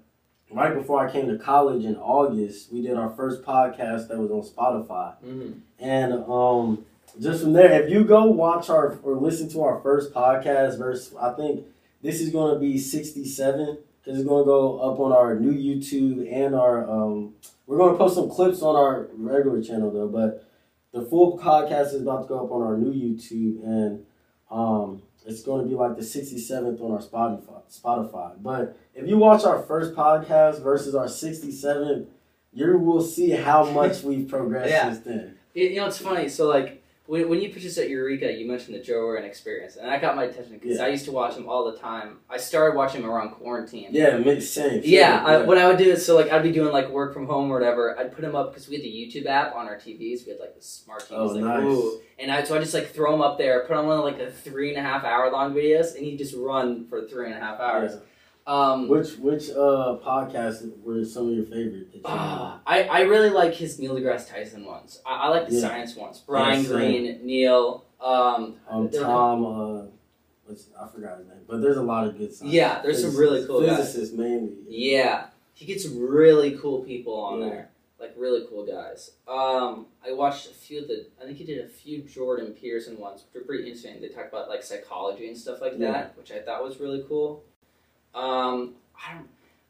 [0.52, 4.30] right before i came to college in august we did our first podcast that was
[4.30, 5.54] on spotify Mhm.
[5.80, 6.84] and um
[7.20, 11.12] just from there if you go watch our or listen to our first podcast verse
[11.20, 11.64] i think
[12.02, 15.52] this is going to be 67 because it's going to go up on our new
[15.52, 17.34] youtube and our um
[17.66, 20.44] we're going to post some clips on our regular channel though but
[20.92, 24.04] the full podcast is about to go up on our new youtube and
[24.50, 29.18] um it's going to be like the 67th on our spotify spotify but if you
[29.18, 32.06] watch our first podcast versus our 67th
[32.52, 34.92] you will see how much we've progressed Yeah.
[34.92, 36.28] since then You, you know, it's funny.
[36.30, 39.76] So, like, when, when you put us at Eureka, you mentioned the Joe Rogan experience,
[39.76, 40.84] and that got my attention because Yeah.
[40.84, 42.18] I used to watch him all the time.
[42.28, 43.88] I started watching him around quarantine.
[43.92, 46.52] yeah it makes sense Yeah, I, what I would do is so like I'd be
[46.52, 47.98] doing like work from home or whatever.
[47.98, 50.26] I'd put them up because we had the YouTube app on our TVs.
[50.26, 51.62] We had like the smart TVs, Oh, like nice.
[51.64, 54.04] ooh, and I so I just like throw them up there, put on one of
[54.04, 57.26] like the three and a half hour long videos, and he just run for three
[57.26, 57.92] and a half hours.
[57.94, 58.00] Yeah.
[58.48, 63.28] Um, which which uh podcasts were some of your favorite you ah, I I really
[63.28, 65.02] like his Neil deGrasse Tyson ones.
[65.04, 65.60] I, I like the Yeah.
[65.60, 66.22] science ones.
[66.26, 66.68] Brian Yeah.
[66.70, 67.84] Greene, Neil.
[68.00, 69.82] Um, um Tom uh
[70.46, 72.54] what's I forgot his name but there's a lot of good science.
[72.54, 73.76] Yeah, there's some really cool guys.
[73.92, 77.48] physicists mainly Yeah, he gets really cool people on Yeah.
[77.50, 79.10] there, like really cool guys.
[79.28, 81.06] Um, I watched a few of the.
[81.20, 84.00] I think he did a few Jordan Peterson ones, which are pretty interesting.
[84.00, 87.42] They talk about like psychology and stuff like that, which I thought was really cool.
[88.18, 89.28] Um, I don't.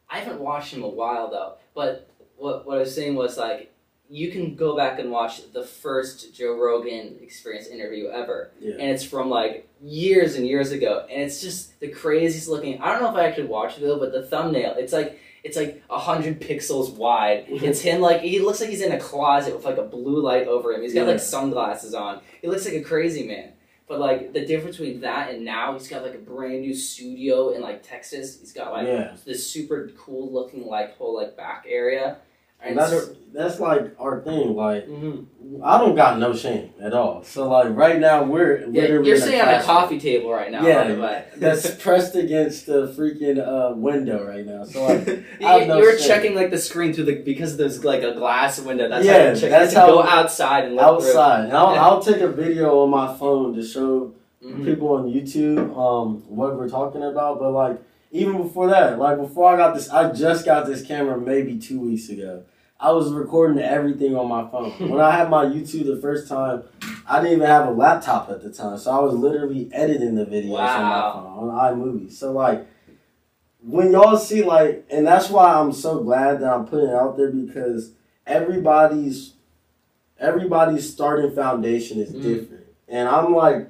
[0.09, 3.71] I haven't watched him a while though, but what what I was saying was like,
[4.09, 8.73] you can go back and watch the first Joe Rogan Experience interview ever, Yeah.
[8.79, 12.81] and it's from like years and years ago, and it's just the craziest looking.
[12.81, 15.55] I don't know if I actually watched it though, but the thumbnail, it's like it's
[15.55, 17.45] like a hundred pixels wide.
[17.49, 20.47] It's him like he looks like he's in a closet with like a blue light
[20.47, 20.81] over him.
[20.81, 21.11] He's got Yeah.
[21.11, 22.21] like sunglasses on.
[22.41, 23.51] He looks like a crazy man.
[23.89, 27.49] But like the difference between that and now, he's got like a brand new studio
[27.49, 28.39] in like Texas.
[28.39, 29.17] He's got like yeah.
[29.25, 32.17] this super cool looking like whole like back area.
[32.61, 34.55] And that's that's like our thing.
[34.55, 35.25] Like Mhm.
[35.63, 37.23] I don't got no shame at all.
[37.23, 40.65] So like right now we're Yeah, literally you're sitting on a coffee table right now.
[40.65, 44.63] Yeah, that's pressed against the freaking uh, window right now.
[44.65, 45.07] So like,
[45.39, 46.07] you, no you're shame.
[46.07, 48.89] checking like the screen through the because there's like a glass window.
[48.89, 51.73] That's Yeah, how that's You have to how- go outside and look outside, and I'll,
[51.73, 51.83] Yeah.
[51.85, 54.13] I'll take a video on my phone to show.
[54.43, 54.63] Mhm.
[54.63, 57.39] people on YouTube um what we're talking about.
[57.39, 57.77] But like
[58.11, 61.77] even before that, like before I got this, I just got this camera maybe two
[61.81, 62.43] weeks ago.
[62.79, 64.71] I was recording everything on my phone.
[64.89, 66.63] when I had my YouTube the first time,
[67.07, 70.25] I didn't even have a laptop at the time, so I was literally editing the
[70.25, 72.11] videos on my phone on iMovie.
[72.11, 72.65] So like.
[73.61, 77.17] When y'all see like, and that's why I'm so glad that I'm putting it out
[77.17, 77.91] there because
[78.25, 79.33] everybody's
[80.17, 82.21] everybody's starting foundation is Mm.
[82.21, 83.67] different, and I'm like,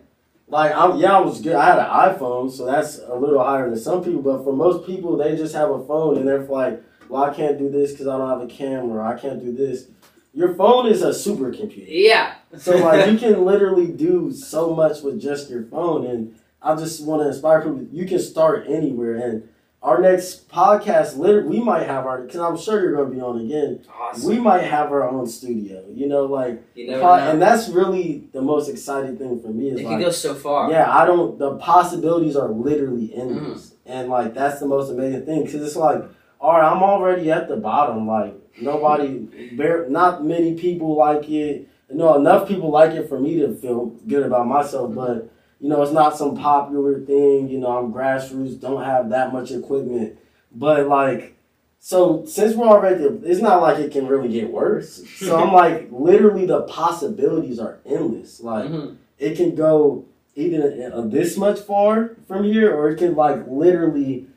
[0.48, 1.56] like I'm yeah, I was good.
[1.56, 4.22] I had an iPhone, so that's a little higher than some people.
[4.22, 7.58] But for most people, they just have a phone, and they're like, well, I can't
[7.58, 9.06] do this because I don't have a camera.
[9.08, 9.88] I can't do this.
[10.34, 12.36] Your phone is a supercomputer, Yeah.
[12.58, 16.06] so like you can literally do so much with just your phone.
[16.06, 17.84] And I just want to inspire people.
[17.92, 19.50] You can start anywhere, and
[19.82, 23.22] our next podcast, literally, we might have our because I'm sure you're going to be
[23.22, 23.82] on again.
[23.98, 24.30] awesome.
[24.30, 25.84] We might have our own studio.
[25.92, 26.62] You know, like.
[26.76, 27.32] you Pod- know.
[27.32, 30.36] and that's really the most exciting thing for me is it like, can go so
[30.36, 30.70] far.
[30.70, 31.40] yeah, I don't.
[31.40, 33.22] The possibilities are literally Mm-hmm.
[33.22, 36.04] endless, and like that's the most amazing thing because it's like,
[36.40, 38.08] all right, I'm already at the bottom.
[38.08, 39.20] Like nobody,
[39.52, 41.68] bare, not many people like it.
[41.90, 45.30] You know, enough people like it for me to feel good about myself, but
[45.60, 47.50] you know, it's not some popular thing.
[47.50, 50.18] You know, I'm grassroots, don't have that much equipment,
[50.54, 51.36] but like.
[51.82, 55.02] So since we're already, it's not like it can really get worse.
[55.16, 58.42] So I'm like, literally, the possibilities are endless.
[58.42, 58.98] Like Mhm.
[59.18, 60.04] it can go
[60.36, 64.28] either uh, this much far from here, or it can like literally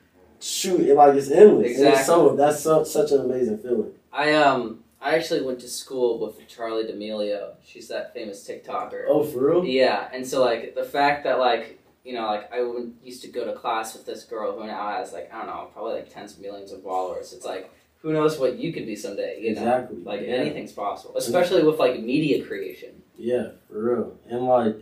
[0.43, 0.81] shoot.
[0.81, 1.79] It like it's endless.
[1.79, 3.93] And it's so that's so, such an amazing feeling.
[4.13, 7.55] I um I actually went to school with Charli D'Amelio.
[7.65, 9.05] She's that famous TikToker.
[9.09, 9.65] Oh, for real?
[9.65, 12.61] Yeah, and so like the fact that like you know like I
[13.03, 15.69] used to go to class with this girl who now has like I don't know
[15.73, 17.33] probably like tens of millions of followers.
[17.33, 17.73] It's like
[18.03, 19.41] who knows what you could be someday.
[19.41, 20.03] You know, Exactly.
[20.03, 20.35] like yeah.
[20.35, 23.03] anything's possible, especially with like media creation.
[23.17, 24.17] Yeah, for real.
[24.29, 24.77] And like,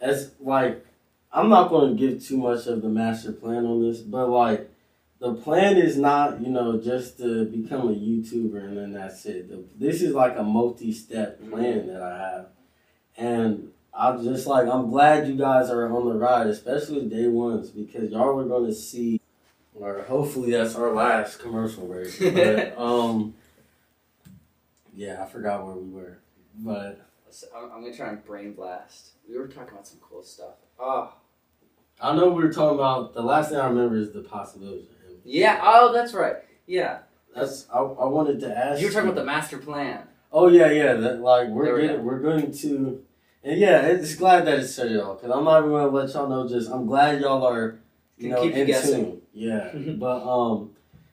[0.00, 0.84] as like,
[1.32, 4.68] I'm not going to give too much of the master plan on this, but like,
[5.18, 9.48] the plan is not, you know, just to become a YouTuber and then that's it.
[9.48, 12.46] The, this is like a multi-step plan that I have,
[13.16, 17.70] and I'm just like, I'm glad you guys are on the ride, especially day ones,
[17.70, 19.20] because y'all are going to see,
[19.74, 22.12] or hopefully that's our last commercial break.
[22.20, 23.34] But um,
[24.92, 26.18] yeah, I forgot where we were,
[26.58, 27.08] but.
[27.30, 29.12] So I'm, I'm gonna try and brain blast.
[29.26, 30.56] We were talking about some cool stuff.
[30.78, 31.14] Oh
[32.02, 35.16] I know we were talking about the last thing I remember is the possibilities him.
[35.24, 35.60] yeah.
[35.62, 36.36] Oh, that's right.
[36.66, 36.98] Yeah,
[37.34, 38.80] That's I, I wanted to ask.
[38.80, 40.02] you were talking about the master plan.
[40.32, 40.94] Oh yeah, yeah.
[40.94, 43.02] That like we're we're going to,
[43.44, 46.28] and yeah, it's glad that it's it off because I'm not even gonna let y'all
[46.28, 46.48] know.
[46.48, 47.78] Just I'm glad y'all are,
[48.16, 49.04] you know, in guessing.
[49.04, 49.22] tune.
[49.32, 50.70] Yeah, but um,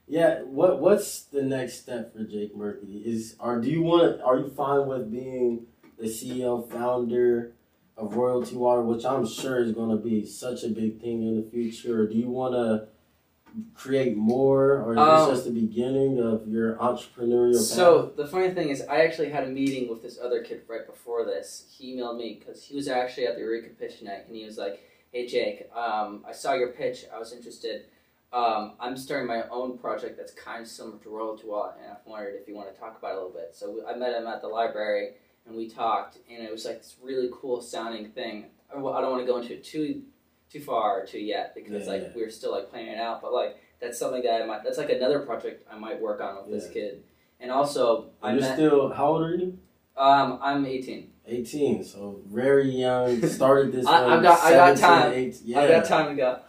[0.08, 0.42] yeah.
[0.44, 3.04] What what's the next step for Jake Murphy?
[3.06, 4.22] Is are do you want?
[4.22, 5.66] Are you fine with being
[5.98, 7.54] the CEO founder?
[8.00, 11.36] Of Royalty Wallet, which I'm sure is going to be such a big thing in
[11.36, 12.04] the future.
[12.04, 12.88] Or do you want to
[13.74, 17.62] create more, or is Um, this just the beginning of your entrepreneurial path?
[17.62, 20.86] So the funny thing is, I actually had a meeting with this other kid right
[20.86, 21.66] before this.
[21.70, 24.58] He emailed me because he was actually at the Eureka Pitch Night, and he was
[24.58, 24.80] like,
[25.12, 27.06] "Hey Jake, um, I saw your pitch.
[27.14, 27.86] I was interested.
[28.32, 31.96] Um, I'm starting my own project that's kind of similar to Royalty Wallet, and I
[32.10, 34.28] wondered if you want to talk about it a little bit." So I met him
[34.28, 35.16] at the library,
[35.50, 38.46] and we talked, and it was like this really cool sounding thing.
[38.72, 40.04] I don't want to go into it too
[40.50, 42.10] too far or too yet because Yeah, like yeah.
[42.16, 44.64] we're still like planning it out, but like that's something that I might.
[44.64, 47.04] That's like another project I might work on with this kid.
[47.40, 48.56] And also, I you're met.
[48.56, 49.58] still how old are you?
[49.98, 51.12] um, I'm 18.
[51.28, 53.22] 18, so very young.
[53.28, 53.86] Started this.
[53.86, 55.14] I- I've got- I got time.
[55.14, 55.60] 18 yeah.
[55.62, 56.40] I got time to go.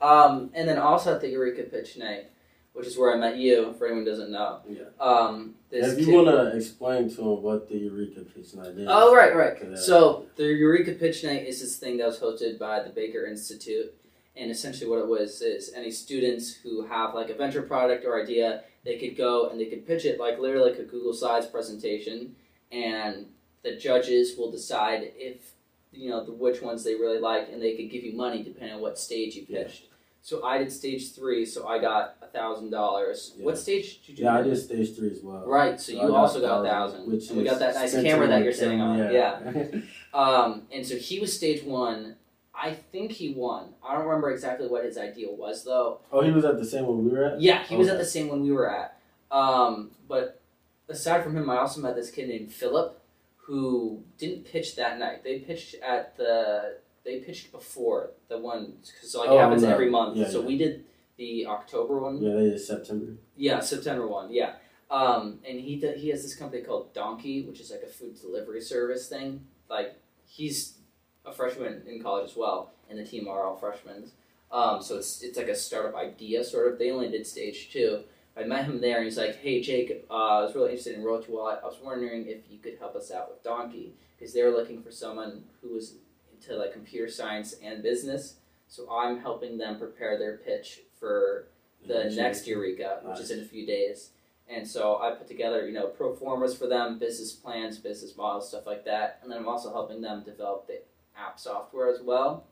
[0.06, 2.30] um, and then also at the Eureka Pitch Night,
[2.72, 3.74] which is where I met you.
[3.78, 4.60] For anyone who doesn't know.
[4.68, 4.82] Yeah.
[5.00, 8.68] Um, this If you kid- want to explain to them what the Eureka Pitch Night
[8.76, 8.86] is.
[8.88, 9.78] Oh right, right.
[9.78, 13.94] So the Eureka Pitch Night is this thing that was hosted by the Baker Institute,
[14.36, 18.20] and essentially what it was is any students who have like a venture product or
[18.20, 21.46] idea, they could go and they could pitch it like literally like a Google Slides
[21.46, 22.34] presentation,
[22.72, 23.26] and
[23.62, 25.52] the judges will decide if
[25.92, 28.74] you know the, which ones they really like, and they could give you money depending
[28.76, 29.64] on what stage you Yeah.
[29.64, 29.84] pitched.
[30.22, 33.32] So I did stage three, so I got a thousand dollars.
[33.36, 33.44] Yeah.
[33.44, 34.22] What stage did you do?
[34.24, 35.46] Yeah, I did stage three as well.
[35.46, 38.26] Right, so I you also got a thousand, which and we got that nice camera
[38.28, 38.96] that you're sitting on.
[38.98, 39.80] camera, yeah.
[40.12, 42.16] Um, and so he was stage one.
[42.52, 43.68] I think he won.
[43.82, 46.00] I don't remember exactly what his ideal was though.
[46.12, 47.40] oh, he was at the same one we were at.
[47.40, 48.98] Yeah, he was at the same one we were at.
[49.30, 50.40] Um, but
[50.88, 53.00] aside from him, I also met this kid named Philip
[53.36, 55.24] who didn't pitch that night.
[55.24, 56.76] They pitched at the.
[57.04, 60.16] They pitched before the one because like Oh, it happens every month.
[60.16, 60.46] Yeah, so yeah.
[60.46, 60.84] we did
[61.20, 62.16] the October one.
[62.20, 63.12] Yeah, did September.
[63.36, 64.32] Yeah, September one.
[64.32, 64.54] Yeah,
[64.90, 68.62] um, and he he has this company called Donkey, which is like a food delivery
[68.62, 69.44] service thing.
[69.68, 70.78] Like he's
[71.26, 74.10] a freshman in college as well, and the team are all freshmen.
[74.50, 76.78] Um, so it's it's like a startup idea sort of.
[76.78, 78.02] They only did stage two.
[78.34, 81.04] I met him there, and he's like, "Hey Jake, uh, I was really interested in
[81.04, 81.60] Royalty Wallet.
[81.62, 84.82] I was wondering if you could help us out with Donkey because they were looking
[84.82, 85.96] for someone who was
[86.32, 88.36] into like computer science and business.
[88.68, 91.48] So I'm helping them prepare their pitch for
[91.86, 94.10] the Yeah, next Eureka, which is in a few days.
[94.48, 98.48] And so I put together, you know, pro formas for them, business plans, business models,
[98.48, 99.20] stuff like that.
[99.22, 100.82] And then I'm also helping them develop the
[101.16, 102.46] app software as well.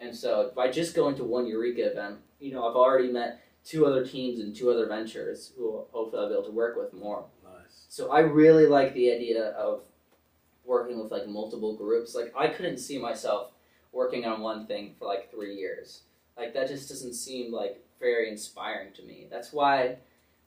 [0.00, 3.86] And so by just going to one Eureka event, you know, I've already met two
[3.86, 7.24] other teams and two other ventures who hopefully I'll be able to work with more.
[7.44, 7.86] Nice.
[7.88, 9.82] So I really like the idea of
[10.64, 12.14] working with like multiple groups.
[12.14, 13.52] Like I couldn't see myself
[13.92, 16.02] working on one thing for like three years.
[16.36, 19.26] Like that just doesn't seem like very inspiring to me.
[19.30, 19.96] That's why,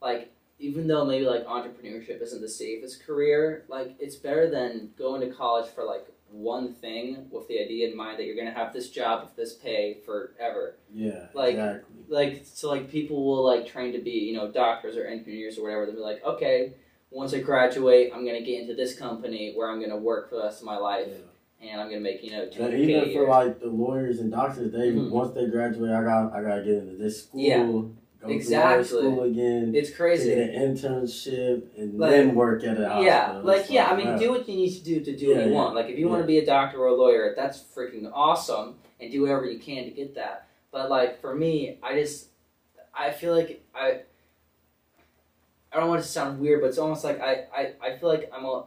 [0.02, 5.22] like, even though maybe like entrepreneurship isn't the safest career, like it's better than going
[5.22, 8.72] to college for like one thing with the idea in mind that you're gonna have
[8.72, 11.26] this job with this pay forever Yeah.
[11.34, 11.96] Like- exactly.
[12.08, 15.64] like so like people will like train to be you know doctors or engineers or
[15.64, 16.74] whatever they'll be like okay
[17.10, 20.30] once i graduate i'm going to get into this company where i'm going to work
[20.30, 21.16] for the rest of my life Yeah.
[21.62, 24.20] And i'm going to make you know But 200k a even for like the lawyers
[24.20, 25.10] and doctors, they Mhm.
[25.12, 27.64] once they graduate, I got I gotta get into this school, Yeah.
[27.66, 28.84] go Exactly.
[28.86, 33.04] school again, it's crazy get an internship, and Like- then work at a hospital.
[33.06, 34.18] yeah like yeah i mean wow.
[34.18, 35.56] do what you need to do to do what you yeah.
[35.56, 38.76] want like if you want to be a doctor or a lawyer that's freaking awesome
[39.00, 42.28] and do whatever you can to get that but like for me i just
[42.94, 44.02] i feel like i
[45.72, 48.10] i don't want it to sound weird but it's almost like i i, I feel
[48.10, 48.66] like i'm a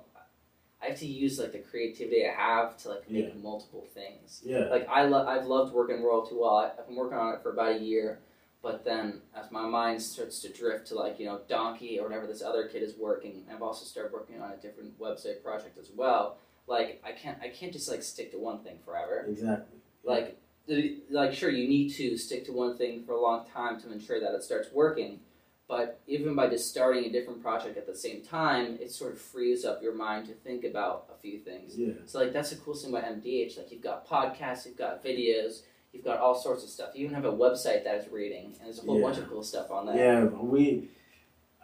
[0.83, 3.35] I have to use like the creativity I have to like make Yeah.
[3.41, 4.43] multiple things.
[4.45, 4.65] Yeah.
[4.69, 6.73] Like I lo- I've loved working Royalty Wallet.
[6.79, 8.19] I've been working on it for about a year,
[8.63, 12.27] but then as my mind starts to drift to like you know Donkey or whatever
[12.27, 15.91] this other kid is working, I've also started working on a different website project as
[15.95, 16.39] well.
[16.67, 19.27] Like I can't I can't just like stick to one thing forever.
[19.29, 19.79] Exactly.
[20.05, 23.81] Like the, like sure you need to stick to one thing for a long time
[23.83, 25.21] to ensure that it starts working.
[25.69, 29.21] But even by just starting a different project at the same time, it sort of
[29.21, 31.79] frees up your mind to think about a few things.
[31.79, 31.93] Yeah.
[32.05, 33.57] So like that's the cool thing about MDH.
[33.57, 36.91] Like you've got podcasts, you've got videos, you've got all sorts of stuff.
[36.95, 39.07] You even have a website that is reading, and there's a whole Yeah.
[39.07, 39.97] bunch of cool stuff on that.
[39.97, 40.91] Yeah, we.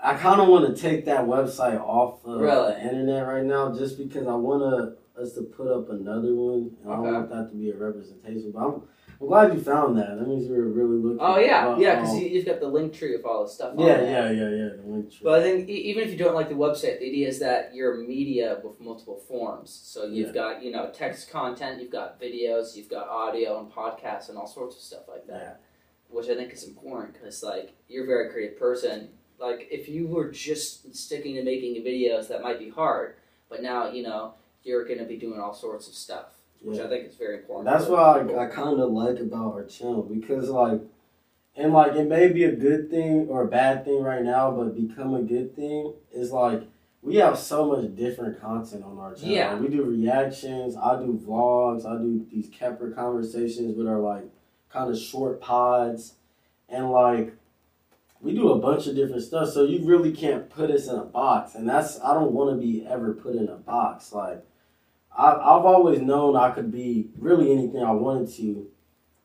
[0.03, 2.73] I kind of want to take that website off of Really?
[2.75, 6.71] the internet right now, just because I want to us to put up another one.
[6.85, 8.53] And I don't want that to be a representation.
[8.53, 8.83] But I'm,
[9.21, 10.17] I'm glad you found that.
[10.17, 11.19] That means you were really looking.
[11.21, 13.51] Oh yeah, But, yeah, because um, you, you've got the link tree of all the
[13.51, 13.75] stuff.
[13.77, 14.69] on yeah, yeah, yeah, yeah.
[14.77, 15.21] The link tree.
[15.25, 17.97] But I think even if you don't like the website, the idea is that you're
[17.97, 19.71] media with multiple forms.
[19.71, 20.33] So you've Yeah.
[20.35, 24.47] got you know text content, you've got videos, you've got audio and podcasts and all
[24.47, 25.41] sorts of stuff like that.
[25.43, 25.55] yeah,
[26.11, 29.09] which I think is important because like you're a very creative person.
[29.41, 33.17] Like if you were just sticking to making videos, that might be hard.
[33.49, 36.85] But now you know you're going to be doing all sorts of stuff, which yeah.
[36.85, 37.67] I think is very important.
[37.67, 38.01] That's what.
[38.01, 40.81] I, I kind of like about our channel because like,
[41.57, 44.75] and like it may be a good thing or a bad thing right now, but
[44.75, 46.63] become a good thing is like
[47.03, 49.31] we have so much different content on our channel.
[49.31, 49.53] Yeah.
[49.53, 50.77] Like, we do reactions.
[50.77, 51.87] I do vlogs.
[51.87, 54.25] I do these Kepler conversations with our like
[54.71, 56.15] kind of short pods,
[56.69, 57.35] and like
[58.21, 59.51] we do a bunch of different stuff.
[59.51, 62.67] So you really can't put us in a box, and that's I don't want to
[62.67, 64.13] be ever put in a box.
[64.13, 64.45] Like
[65.19, 68.69] I, I've always known I could be really anything I wanted to,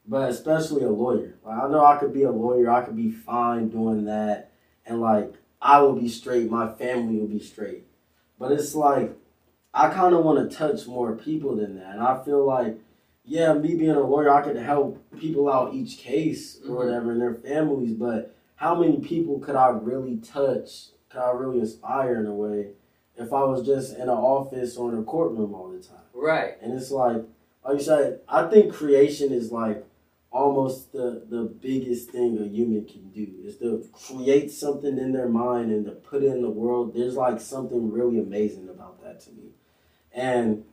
[0.07, 1.35] but especially a lawyer.
[1.45, 2.71] Like I know I could be a lawyer.
[2.71, 4.51] I could be fine doing that,
[4.85, 6.49] and like I will be straight.
[6.49, 7.83] My family will be straight.
[8.39, 9.15] But it's like
[9.73, 12.79] I kind of want to touch more people than that, and I feel like.
[13.25, 16.75] Yeah, me being a lawyer, I could help people out each case or Mhm.
[16.75, 20.89] whatever and their families, but how many people could I really touch?
[21.09, 22.71] Could I really inspire in a way
[23.18, 25.97] if I was just in an office or in a courtroom all the time?
[26.14, 26.55] right.
[26.61, 27.24] And it's like,
[27.66, 29.86] like you said, I think creation is like
[30.32, 35.30] almost the the biggest thing a human can do is to create something in their
[35.30, 36.93] mind and to put it in the world.
[36.93, 39.51] There's like something really amazing about that to me,
[40.11, 40.64] and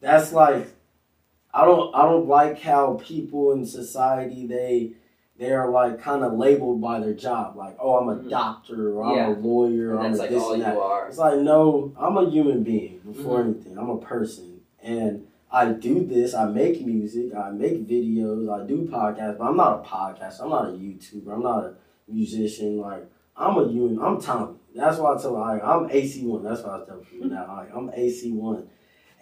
[0.00, 0.68] that's like
[1.52, 4.92] I don't I don't like how people in society they
[5.40, 8.28] they are like kind of labeled by their job, like oh I'm a Mhm.
[8.28, 9.28] doctor or I'm Yeah.
[9.30, 10.76] a lawyer or I'm a like this all and you that.
[10.76, 11.08] are.
[11.08, 13.44] It's like no, I'm a human being before Mhm.
[13.46, 13.78] anything.
[13.78, 16.34] I'm a person, and I do this.
[16.34, 17.34] I make music.
[17.34, 18.48] I make videos.
[18.52, 19.38] I do podcasts.
[19.38, 20.42] But I'm not a podcaster.
[20.42, 21.32] I'm not a YouTuber.
[21.32, 21.74] I'm not a
[22.06, 22.78] musician.
[22.78, 23.98] Like I'm a human.
[23.98, 24.56] I'm Tommy.
[24.74, 26.42] That's why I tell like I'm AC one.
[26.44, 27.46] That's why I tell people now.
[27.56, 28.68] Like I'm AC one,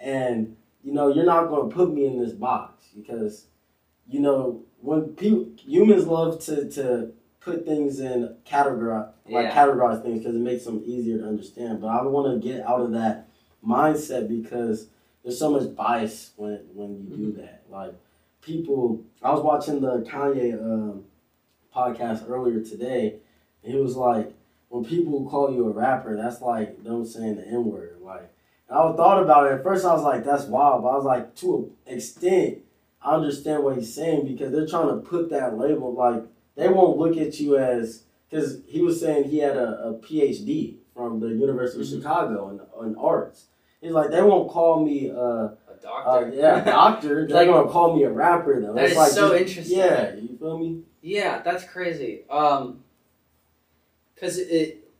[0.00, 3.46] and you know you're not gonna put me in this box because
[4.08, 9.54] you know when people humans love to to put things in categorize like Yeah.
[9.54, 11.80] categorize things because it makes them easier to understand.
[11.80, 13.28] But I want to get out of that
[13.66, 14.88] mindset because
[15.22, 17.62] there's so much bias when when you do that.
[17.70, 17.94] Like
[18.40, 21.04] people, I was watching the Kanye um,
[21.74, 23.16] podcast earlier today,
[23.62, 24.32] and he was like,
[24.68, 27.98] when people call you a rapper, that's like them saying the N word.
[28.02, 28.30] Like,
[28.70, 29.84] I thought about it at first.
[29.84, 30.82] I was like, that's wild.
[30.82, 32.58] But I was like, to an extent,
[33.02, 35.94] I understand what he's saying because they're trying to put that label.
[35.94, 36.24] Like,
[36.56, 40.76] they won't look at you as because he was saying he had a, a PhD
[40.94, 41.82] from the University Mhm.
[41.94, 42.48] of Chicago
[42.80, 43.46] in, in arts.
[43.80, 46.32] He's like, they won't call me, uh, A uh, doctor.
[46.34, 47.26] yeah, doctor.
[47.28, 48.74] They're Like- gonna call me a rapper though.
[48.74, 49.78] That It's is like so just- interesting.
[49.78, 50.82] Yeah, you feel me?
[51.00, 52.24] Yeah, that's crazy.
[52.28, 52.82] Um,
[54.20, 54.90] cause it,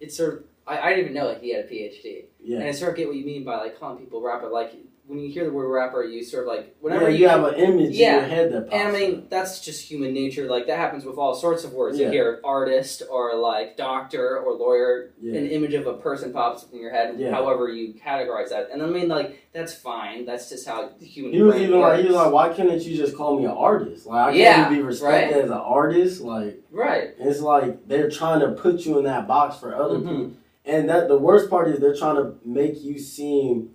[0.00, 2.58] it's sort of I, I didn't even know that he had a PhD, Yeah.
[2.58, 4.48] and I sort of get what you mean by like calling people rapper.
[4.48, 4.74] Like
[5.06, 7.44] when you hear the word rapper, you sort of like whenever yeah, you, you have
[7.44, 8.14] an image Yeah.
[8.14, 9.30] in your head that pops And I mean, up.
[9.30, 10.46] that's just human nature.
[10.48, 11.98] Like that happens with all sorts of words.
[11.98, 12.06] Yeah.
[12.06, 15.10] You hear artist or like doctor or lawyer.
[15.22, 17.20] An image of a person pops up in your head.
[17.30, 20.24] However you categorize that, and I mean, like that's fine.
[20.26, 21.32] That's just how the human.
[21.34, 24.06] He was even like, he was like, why couldn't you just call me an artist?
[24.06, 25.44] Like, I can't be respected right.
[25.44, 26.20] as an artist.
[26.22, 27.10] Like, right.
[27.18, 30.08] it's like they're trying to put you in that box for other Mhm.
[30.08, 30.32] people.
[30.64, 33.70] And that the worst part is they're trying to make you seem,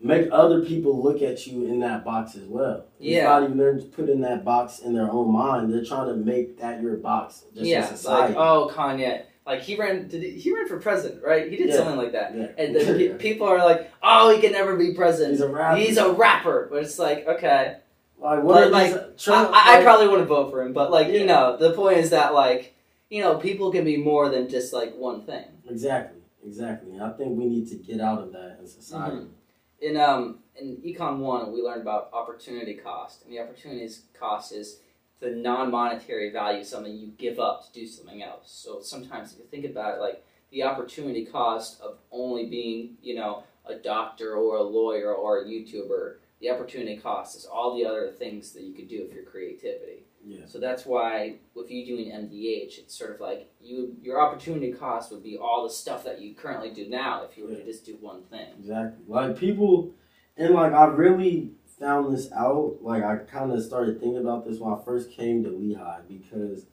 [0.00, 2.86] make other people look at you in that box as well.
[2.98, 3.24] It's Yeah.
[3.24, 5.72] not even they're put in that box in their own mind.
[5.72, 8.34] They're trying to make that your box just yeah, society.
[8.34, 11.48] like oh Kanye, like he ran, did he, he ran for president, right?
[11.48, 11.76] He did Yeah.
[11.76, 12.46] something like that, yeah.
[12.58, 15.32] and then pe- people are like, oh, he can never be president.
[15.34, 15.76] He's a rapper.
[15.76, 17.76] He's a rapper, but it's like okay,
[18.18, 19.28] Like what But, like, these?
[19.28, 22.10] I, I, I probably wouldn't vote for him, but like you know, the point is
[22.10, 22.74] that like
[23.10, 25.44] you know, people can be more than just like one thing.
[25.70, 27.00] Exactly, exactly.
[27.00, 29.16] I think we need to get out of that in society.
[29.16, 29.28] Mhm.
[29.80, 34.80] In um in Econ One, we learned about opportunity cost, and the opportunity cost is
[35.20, 38.50] the non-monetary value, something you give up to do something else.
[38.50, 43.14] So sometimes, if you think about it, like the opportunity cost of only being, you
[43.14, 47.84] know, a doctor or a lawyer or a YouTuber, the opportunity cost is all the
[47.84, 50.04] other things that you could do with your creativity.
[50.24, 54.72] Yeah, So that's why with you doing MDH, it's sort of like you your opportunity
[54.72, 57.64] cost would be all the stuff that you currently do now if you were to
[57.64, 58.48] just do one thing.
[58.58, 59.02] exactly.
[59.08, 59.94] Like people,
[60.36, 62.78] and like I really found this out.
[62.82, 66.66] Like I kind of started thinking about this when I first came to Lehigh because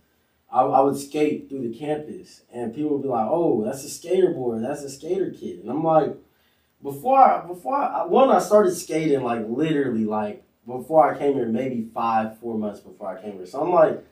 [0.52, 3.90] I, I would skate through the campus, and people would be like, "Oh, that's a
[3.90, 4.60] skater boy.
[4.60, 6.16] That's a skater kid," and I'm like,
[6.84, 11.48] before I, before I, one, I started skating like literally like before I came here,
[11.48, 13.46] maybe five, four months before I came here.
[13.46, 14.04] So I'm like,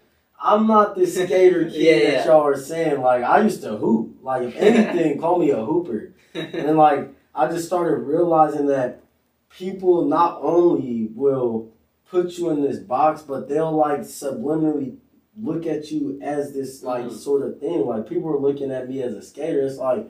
[0.41, 3.01] I'm not this skater kid Yeah, that y'all are saying.
[3.01, 4.17] Like I used to hoop.
[4.21, 6.13] Like if anything, call me a hooper.
[6.33, 9.01] And like I just started realizing that
[9.49, 11.71] people not only will
[12.09, 14.97] put you in this box, but they'll like subliminally
[15.37, 17.11] look at you as this like Mhm.
[17.17, 17.85] sort of thing.
[17.85, 19.61] Like people are looking at me as a skater.
[19.61, 20.07] It's like,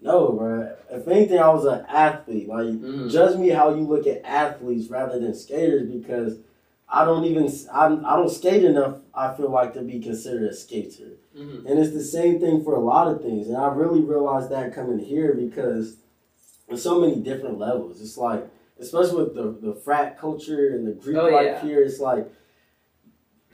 [0.00, 0.74] no, bro.
[0.90, 2.48] If anything, I was an athlete.
[2.48, 3.10] Like Mhm.
[3.10, 6.38] judge me how you look at athletes rather than skaters because
[6.88, 8.98] I don't even I'm, I don't skate enough.
[9.14, 11.18] I feel like to be considered a skater.
[11.36, 11.66] Mhm.
[11.68, 13.48] And it's the same thing for a lot of things.
[13.48, 15.96] And I really realized that coming here because
[16.68, 18.00] there's so many different levels.
[18.00, 21.60] It's like, especially with the, the frat culture and the Greek Oh, life yeah.
[21.62, 22.30] here, it's like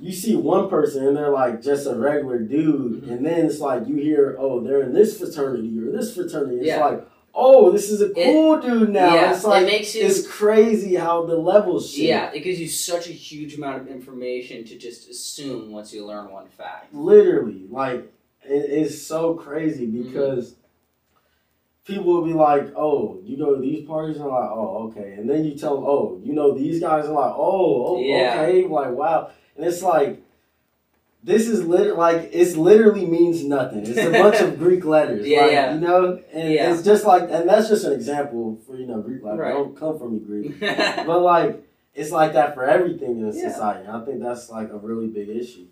[0.04, 3.02] you see one person and they're like just a regular dude.
[3.04, 3.10] Mhm.
[3.10, 6.56] And then it's like you hear, oh, they're in this fraternity or this fraternity.
[6.58, 6.84] It's Yeah.
[6.84, 9.14] like, oh, this is a It- cool dude now.
[9.14, 12.06] yeah, it's like, it makes you it's crazy how the levels shift.
[12.08, 16.04] Yeah, it gives you such a huge amount of information to just assume once you
[16.04, 16.94] learn one fact.
[16.94, 18.00] literally like
[18.46, 20.02] it, it's so crazy Mm-hmm.
[20.02, 20.54] because
[21.86, 25.12] people will be like oh you go to these parties and I'm like oh okay
[25.18, 28.40] and then you tell them oh you know these guys are like oh, oh Yeah.
[28.42, 30.20] okay like wow and it's like
[31.22, 35.42] this is lit like it's literally means nothing it's a bunch of greek letters Yeah,
[35.42, 35.74] like, yeah.
[35.74, 36.72] you know and Yeah.
[36.72, 39.52] it's just like and that's just an example for you know greek letters Right.
[39.52, 40.60] don't come from me greek
[41.06, 41.62] but like
[41.94, 43.52] it's like that for everything in Yeah.
[43.52, 43.88] society.
[43.88, 45.66] I think that's like a really big issue.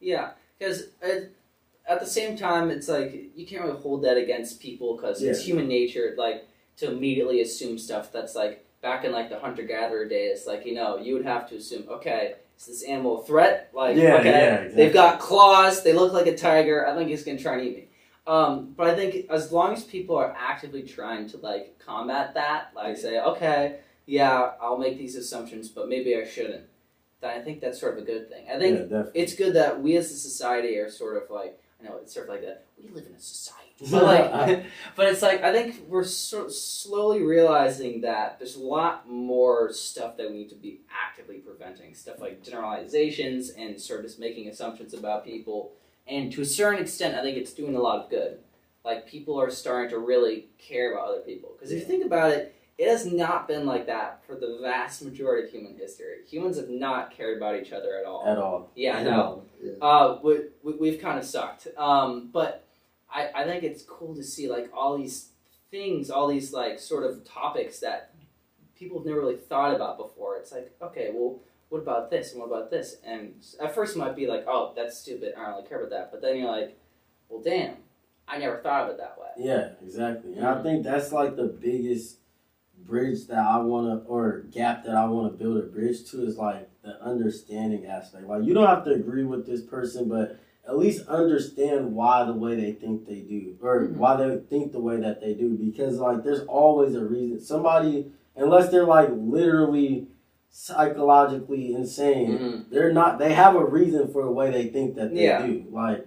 [0.00, 1.26] Yeah, because uh,
[1.86, 5.44] at the same time, it's like you can't really hold that against people because it's
[5.44, 10.06] human nature, like to immediately assume stuff that's like back in like the hunter gatherer
[10.08, 10.46] days.
[10.46, 13.70] Like you know, you would have to assume, okay, is this animal a threat?
[13.74, 14.76] Like Yeah, okay, yeah, exactly.
[14.76, 16.86] they've got claws, they look like a tiger.
[16.86, 17.88] I think he's gonna try and eat me.
[18.26, 22.72] Um, but I think as long as people are actively trying to like combat that,
[22.74, 26.64] like say, okay, yeah, I'll make these assumptions, but maybe I shouldn't.
[27.20, 28.46] Then I think that's sort of a good thing.
[28.52, 31.84] I think yeah, it's good that we as a society are sort of like I
[31.84, 34.64] know it's sort of like that we live in a society, but like,
[34.96, 40.16] but it's like I think we're of slowly realizing that there's a lot more stuff
[40.16, 41.94] that we need to be actively preventing.
[41.94, 45.72] Stuff like generalizations and sort of just making assumptions about people,
[46.06, 48.38] and to a certain extent, I think it's doing a lot of good.
[48.84, 52.30] Like people are starting to really care about other people because if you think about
[52.30, 56.18] it, it has not been like that for the vast majority of human history.
[56.28, 58.24] Humans have not cared about each other at all.
[58.26, 58.70] at all.
[58.74, 59.22] Yeah, At know.
[59.22, 59.44] all.
[59.62, 59.72] Yeah.
[59.80, 61.68] Uh, we, we, we've kind of sucked.
[61.78, 62.65] Um, but
[63.16, 65.30] I, I think it's cool to see like all these
[65.70, 68.14] things, all these like sort of topics that
[68.78, 70.36] people have never really thought about before.
[70.36, 71.40] It's like, okay, well,
[71.70, 72.96] what about this and what about this?
[73.04, 75.32] And at first it might be like, oh, that's stupid.
[75.36, 76.10] I don't really care about that.
[76.12, 76.78] But then you're like,
[77.30, 77.76] well, damn,
[78.28, 79.28] I never thought of it that way.
[79.38, 80.34] Yeah, exactly.
[80.34, 80.60] And Mhm.
[80.60, 82.18] I think that's like the biggest
[82.78, 86.24] bridge that I want to, or gap that I want to build a bridge to
[86.26, 88.28] is like the understanding aspect.
[88.28, 90.38] Like, you don't have to agree with this person, but
[90.68, 93.96] at least understand why the way they think they do, or Mhm.
[93.96, 95.50] why they think the way that they do.
[95.50, 97.38] Because, like, there's always a reason.
[97.40, 100.08] Somebody, unless they're like literally
[100.50, 102.70] psychologically insane, Mhm.
[102.70, 105.46] they're not they have a reason for the way they think that they Yeah.
[105.46, 106.06] do like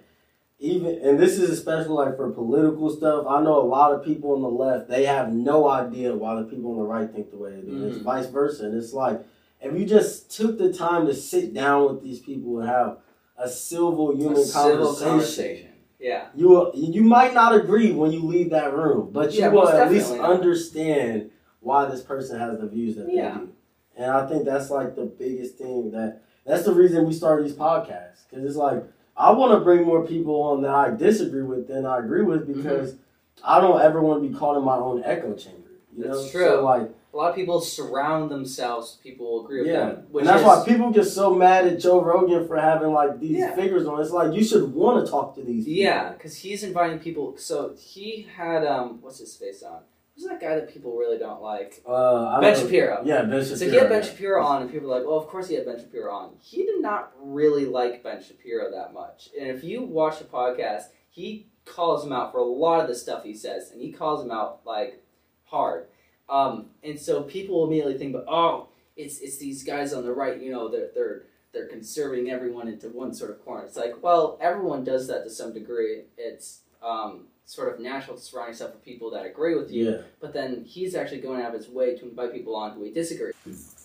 [0.60, 4.34] even and this is especially like for political stuff i know a lot of people
[4.34, 7.38] on the left they have no idea why the people on the right think the
[7.38, 8.03] way they do it's Mhm.
[8.03, 9.22] vice versa and it's like
[9.62, 12.97] if you just took the time to sit down with these people and have
[13.40, 15.70] a civil human A civil conversation, conversation.
[16.00, 16.28] Yeah.
[16.36, 19.68] you will, you might not agree when you leave that room but you Yeah, will
[19.70, 20.30] at least not.
[20.30, 21.32] understand
[21.62, 23.32] why this person has the views that Yeah.
[23.34, 23.50] they do
[23.98, 27.56] and i think that's like the biggest thing that that's the reason we started these
[27.56, 28.84] podcasts because it's like
[29.18, 32.48] I want to bring more people on that I disagree with than I agree with
[32.48, 32.62] Mm-hmm.
[32.62, 32.96] because
[33.44, 35.68] I don't ever want to be caught in my own echo chamber.
[35.94, 36.46] You That's know, true.
[36.46, 40.05] So like, A lot of people surround themselves people agree with yeah, them.
[40.12, 43.20] Which and that's is, why people get so mad at Joe Rogan for having like
[43.20, 43.55] these Yeah.
[43.55, 43.99] figures on.
[43.99, 45.66] It's like you should want to talk to these.
[45.66, 45.82] People.
[45.82, 47.36] Yeah, because he's inviting people.
[47.38, 49.82] So he had um, what's his face on?
[50.16, 51.82] Who's that guy that people really don't like?
[51.88, 52.60] uh, Ben know.
[52.60, 53.01] Shapiro.
[53.05, 53.55] Yeah, Ben Shapiro.
[53.55, 54.03] So he had Ben.
[54.03, 56.66] Shapiro on, and people were like, "Well, of course he had Ben Shapiro on." He
[56.66, 61.47] did not really like Ben Shapiro that much, and if you watch the podcast, he
[61.66, 64.30] calls him out for a lot of the stuff he says, and he calls him
[64.32, 65.01] out like
[65.45, 65.88] hard.
[66.30, 70.40] Um, and so people immediately think, "But oh, it's it's these guys on the right,
[70.42, 74.38] you know, they're they're they're conserving everyone into one sort of corner." It's like, well,
[74.42, 76.04] everyone does that to some degree.
[76.18, 79.98] It's um, sort of natural to surround yourself with people that agree with you Yeah.
[80.22, 82.92] but then he's actually going out of his way to invite people on who he
[82.92, 83.76] disagrees.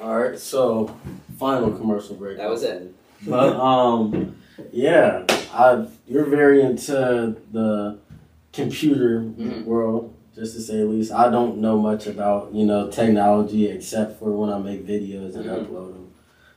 [0.00, 0.36] All right.
[0.36, 0.94] So
[1.38, 2.36] final commercial break.
[2.36, 2.92] That was it.
[3.24, 4.34] But um,
[4.72, 5.24] yeah,
[5.54, 7.98] I you're very into the
[8.52, 9.64] computer Mhm.
[9.64, 11.12] world, just to say the least.
[11.12, 15.44] I don't know much about you know technology except for when I make videos and
[15.46, 15.66] Mhm.
[15.66, 16.06] upload them.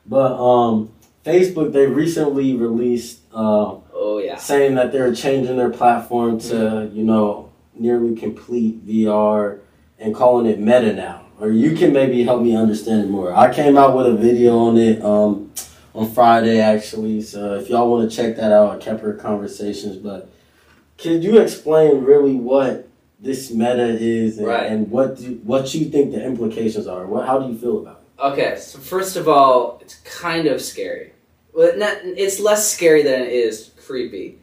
[0.08, 0.90] But um,
[1.26, 4.38] Facebook they recently released uh, Oh yeah.
[4.38, 9.60] saying that they're changing their platform to you know nearly complete VR
[10.00, 11.22] and calling it Meta now.
[11.42, 13.36] Or you can maybe help me understand it more.
[13.36, 15.52] I came out with a video on it um,
[15.94, 19.98] on Friday actually, so if y'all want to check that out, I kept her conversations.
[19.98, 20.30] But
[20.98, 22.85] could you explain really what
[23.26, 24.68] this Meta is and, Right.
[24.72, 27.06] and what do, what you think the implications are?
[27.06, 28.22] What how do you feel about it?
[28.22, 31.12] Okay, so first of all, it's kind of scary.
[31.54, 34.38] Well, not, it's less scary than it is creepy,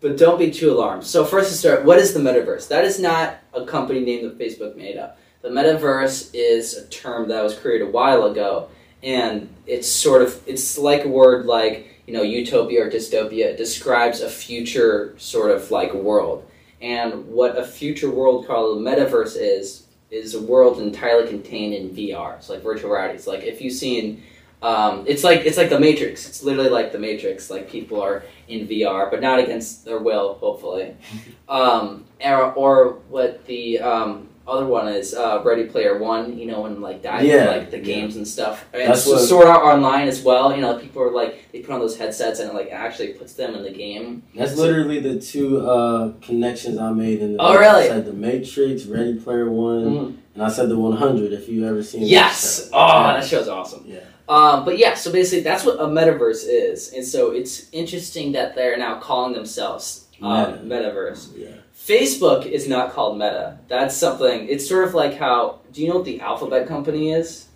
[0.00, 1.04] but don't be too alarmed.
[1.04, 2.68] So first to start, what is the metaverse?
[2.68, 5.18] That is not a company name that Facebook made up.
[5.42, 8.68] The metaverse is a term that was created a while ago,
[9.02, 13.46] and it's sort of it's like a word like you know utopia or dystopia.
[13.46, 16.47] It describes a future sort of like world,
[16.80, 21.90] and what a future world called the metaverse is is a world entirely contained in
[21.90, 22.36] VR.
[22.36, 23.14] It's like virtual reality.
[23.14, 24.22] It's like if you've seen,
[24.62, 26.28] um, it's like it's like the Matrix.
[26.28, 27.50] It's literally like the Matrix.
[27.50, 30.96] Like people are in VR, but not against their will, hopefully.
[31.48, 36.38] um, or, or what the um, other one is uh, Ready Player One.
[36.38, 37.84] You know, and like died Yeah, like the yeah.
[37.84, 38.64] games and stuff.
[38.72, 40.54] And That's so what- Sword Art Online as well.
[40.54, 43.34] You know, people are like they put on those headsets and it like actually puts
[43.34, 44.22] them in the game.
[44.34, 47.42] That's literally the two uh, connections I made in the.
[47.42, 47.84] Oh, really?
[47.84, 51.32] I said the Matrix, Ready Player One, and I said the 100.
[51.32, 52.00] If you ever seen.
[52.02, 52.70] that Yes.
[52.72, 53.20] Oh, Yeah.
[53.20, 53.84] that show's awesome.
[53.86, 54.00] Yeah.
[54.28, 58.54] Um, but yeah, so basically that's what a metaverse is, and so it's interesting that
[58.54, 60.64] they're now calling themselves uh, Meta.
[60.64, 61.28] metaverse.
[61.34, 61.48] Yeah.
[61.88, 63.58] Facebook is not called Meta.
[63.66, 64.46] That's something.
[64.46, 65.60] It's sort of like how.
[65.72, 67.46] Do you know what the Alphabet company is?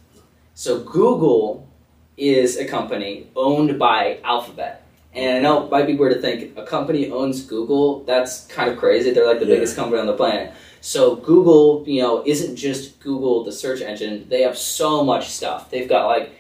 [0.55, 1.69] So Google
[2.17, 4.87] is a company owned by Alphabet.
[5.15, 8.05] And I know it might be weird to think a company owns Google.
[8.05, 9.11] That's kind of crazy.
[9.11, 9.57] They're like the Yeah.
[9.57, 10.55] biggest company on the planet.
[10.81, 14.25] So Google, you know, isn't just Google the search engine.
[14.31, 15.71] They have so much stuff.
[15.71, 16.31] They've got like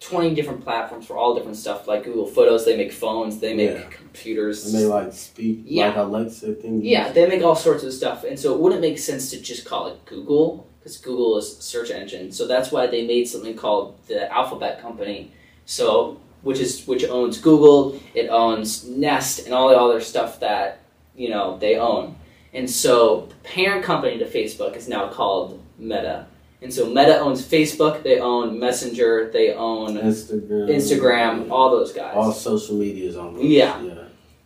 [0.00, 3.70] 20 different platforms for all different stuff like Google Photos, they make phones, they make
[3.70, 3.82] Yeah.
[3.90, 4.64] computers.
[4.66, 5.88] And they like speak Yeah.
[5.88, 6.84] like Alexa things.
[6.84, 9.64] Yeah, they make all sorts of stuff, and so it wouldn't make sense to just
[9.64, 12.30] call it Google because Google is a search engine.
[12.30, 15.32] So that's why they made something called the Alphabet Company.
[15.66, 20.78] So which is which owns Google, it owns Nest, and all the other stuff that
[21.16, 22.14] you know they own.
[22.54, 26.26] And so the parent company to Facebook is now called Meta.
[26.60, 30.68] And so Meta owns Facebook, they own Messenger, they own Instagram.
[30.68, 31.52] Instagram, yeah.
[31.52, 32.14] all those guys.
[32.16, 33.40] all social medias on.
[33.40, 33.80] Yeah.
[33.80, 34.04] Yeah.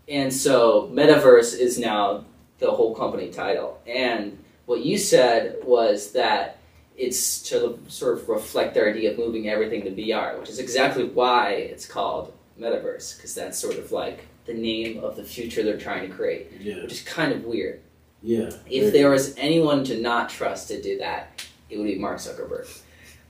[0.09, 2.25] And so Metaverse is now
[2.59, 3.81] the whole company title.
[3.87, 6.59] And what you said was that
[6.97, 11.05] it's to sort of reflect their idea of moving everything to VR, which is exactly
[11.05, 15.79] why it's called Metaverse, because that's sort of like the name of the future they're
[15.79, 16.83] trying to create, Yeah.
[16.83, 17.81] which is kind of weird.
[18.23, 18.51] Yeah.
[18.71, 21.43] If there was anyone to not trust to do that,
[21.73, 22.69] it would be Mark Zuckerberg.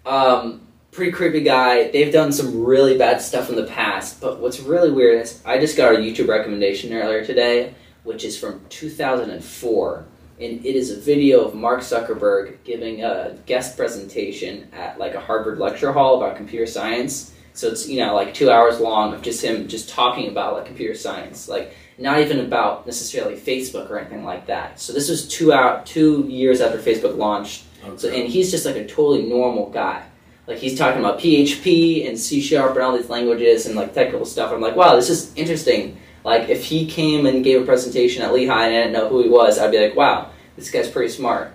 [0.05, 1.91] Um, pretty creepy guy.
[1.91, 5.59] They've done some really bad stuff in the past, but what's really weird is I
[5.59, 10.05] just got a YouTube recommendation earlier today, which is from 2004,
[10.41, 15.21] and it is a video of Mark Zuckerberg giving a guest presentation at like a
[15.21, 17.33] Harvard lecture hall about computer science.
[17.55, 20.67] So it's you know like two hours long of just him just talking about like
[20.67, 24.81] computer science, like not even about necessarily Facebook or anything like that.
[24.81, 27.65] So this was two out two years after Facebook launched.
[27.97, 30.05] So and he's just like a totally normal guy.
[30.47, 34.27] Like he's talking about PHP and C sharp and all these languages and like technical
[34.27, 34.53] stuff.
[34.53, 35.99] I'm like, wow, this is interesting.
[36.25, 39.23] Like if he came and gave a presentation at Lehigh and I didn't know who
[39.23, 41.53] he was, I'd be like, wow, this guy's pretty smart.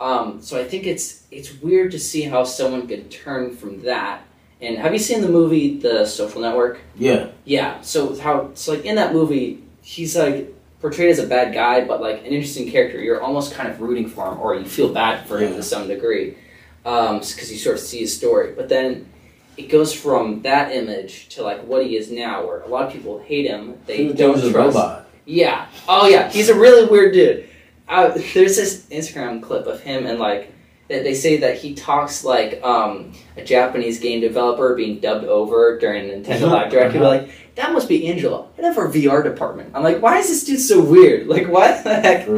[0.00, 4.22] Um, so I think it's it's weird to see how someone could turn from that.
[4.60, 6.80] And have you seen the movie The Social Network?
[6.96, 7.28] yeah.
[7.44, 7.80] Yeah.
[7.82, 12.02] So how so like in that movie, he's like portrayed as a bad guy, but
[12.02, 13.00] like an interesting character.
[13.00, 15.56] You're almost kind of rooting for him, or you feel bad for him Yeah.
[15.56, 16.34] to some degree,
[16.82, 18.52] because you sort of see his story.
[18.54, 19.06] But then
[19.56, 22.92] it goes from that image to like what he is now, where a lot of
[22.92, 23.74] people hate him.
[23.86, 24.54] They He was don't a trust.
[24.54, 25.08] robot.
[25.24, 25.66] Yeah.
[25.88, 26.28] Oh yeah.
[26.30, 27.48] He's a really weird dude.
[27.88, 30.50] Uh, there's this Instagram clip of him and like
[30.88, 36.10] they say that he talks like um, a Japanese game developer being dubbed over during
[36.10, 36.92] Nintendo Live Direct.
[36.94, 38.46] You're like, that must be Angela.
[38.56, 39.72] Head of our VR department.
[39.74, 41.26] I'm like, why is this dude so weird?
[41.32, 42.28] Like, what the heck?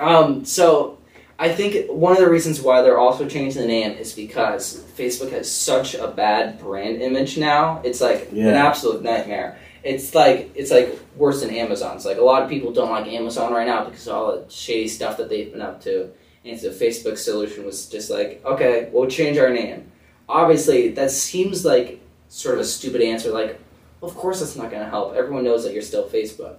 [0.00, 0.98] Um, so
[1.38, 5.30] I think one of the reasons why they're also changing the name is because Facebook
[5.32, 7.80] has such a bad brand image now.
[7.84, 9.58] It's like an absolute nightmare.
[9.82, 12.04] It's like it's like worse than Amazon's.
[12.06, 14.88] Like a lot of people don't like Amazon right now because of all the shady
[14.88, 16.10] stuff that they've been up to.
[16.44, 19.90] And so Facebook's solution was just like, okay, we'll change our name.
[20.28, 23.30] Obviously, that seems like sort of a stupid answer.
[23.30, 23.60] Like,
[24.04, 25.14] of course that's not going to help.
[25.14, 26.56] Everyone knows that you're still Facebook.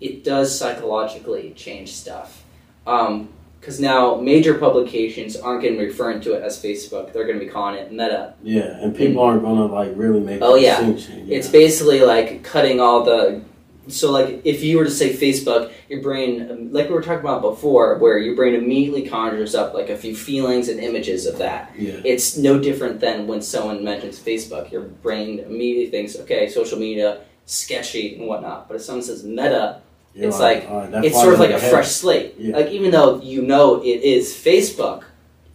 [0.00, 2.44] It does psychologically change stuff.
[2.86, 3.30] Um,
[3.60, 7.12] because now major publications aren't going to be referring to it as Facebook.
[7.12, 8.32] They're going to be calling it Meta.
[8.42, 10.40] Yeah, and people aren't gonna like really make.
[10.40, 10.80] Oh, yeah.
[10.80, 13.42] distinction, It's basically like cutting all the.
[13.90, 17.42] So, like, if you were to say Facebook, your brain, like we were talking about
[17.42, 21.72] before, where your brain immediately conjures up like a few feelings and images of that.
[21.76, 22.00] yeah.
[22.04, 24.70] It's no different than when someone mentions Facebook.
[24.70, 28.68] Your brain immediately thinks, okay, social media, sketchy and whatnot.
[28.68, 29.80] But if someone says Meta,
[30.14, 31.70] You're it's like- all right, that it's sort of like a head.
[31.70, 32.34] fresh slate.
[32.38, 32.56] Yeah.
[32.56, 35.04] Like even though you know it is Facebook,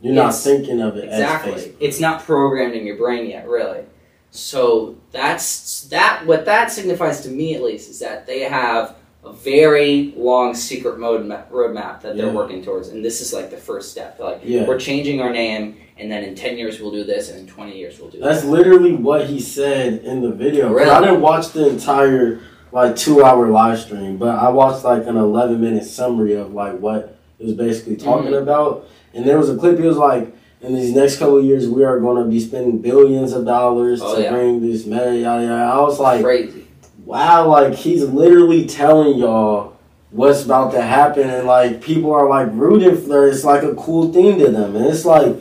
[0.01, 1.75] You're not thinking of it exactly, as Facebook.
[1.79, 3.81] it's not programmed in your brain yet, really.
[4.35, 6.25] So that's that.
[6.25, 10.99] What that signifies to me, at least, is that they have a very long secret
[10.99, 12.31] mode ma- roadmap that they're Yeah.
[12.33, 14.19] working towards, and this is like the first step.
[14.19, 14.67] Like, Yeah.
[14.67, 17.77] we're changing our name, and then in ten years we'll do this, and in twenty
[17.77, 18.25] years we'll do that.
[18.25, 18.49] That's that.
[18.51, 20.71] literally what he said in the video.
[20.71, 20.89] Really?
[20.89, 22.39] I didn't watch the entire
[22.71, 26.79] like two hour live stream, but I watched like an eleven minute summary of like
[26.79, 28.43] what it was basically talking Mm-hmm.
[28.43, 28.87] about.
[29.13, 29.79] And there was a clip.
[29.79, 32.79] He was like, "In these next couple of years, we are going to be spending
[32.79, 34.31] billions of dollars Oh, to yeah.
[34.31, 36.67] bring this meta yada yada." I was like, Crazy.
[37.05, 39.73] "Wow!" Like he's literally telling y'all
[40.11, 43.31] what's about to happen, and like people are like rooting for it.
[43.33, 45.35] It's like a cool thing to them, and it's like,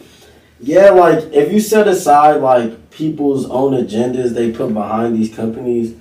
[0.61, 5.95] yeah, like if you set aside like people's own agendas they put behind these companies.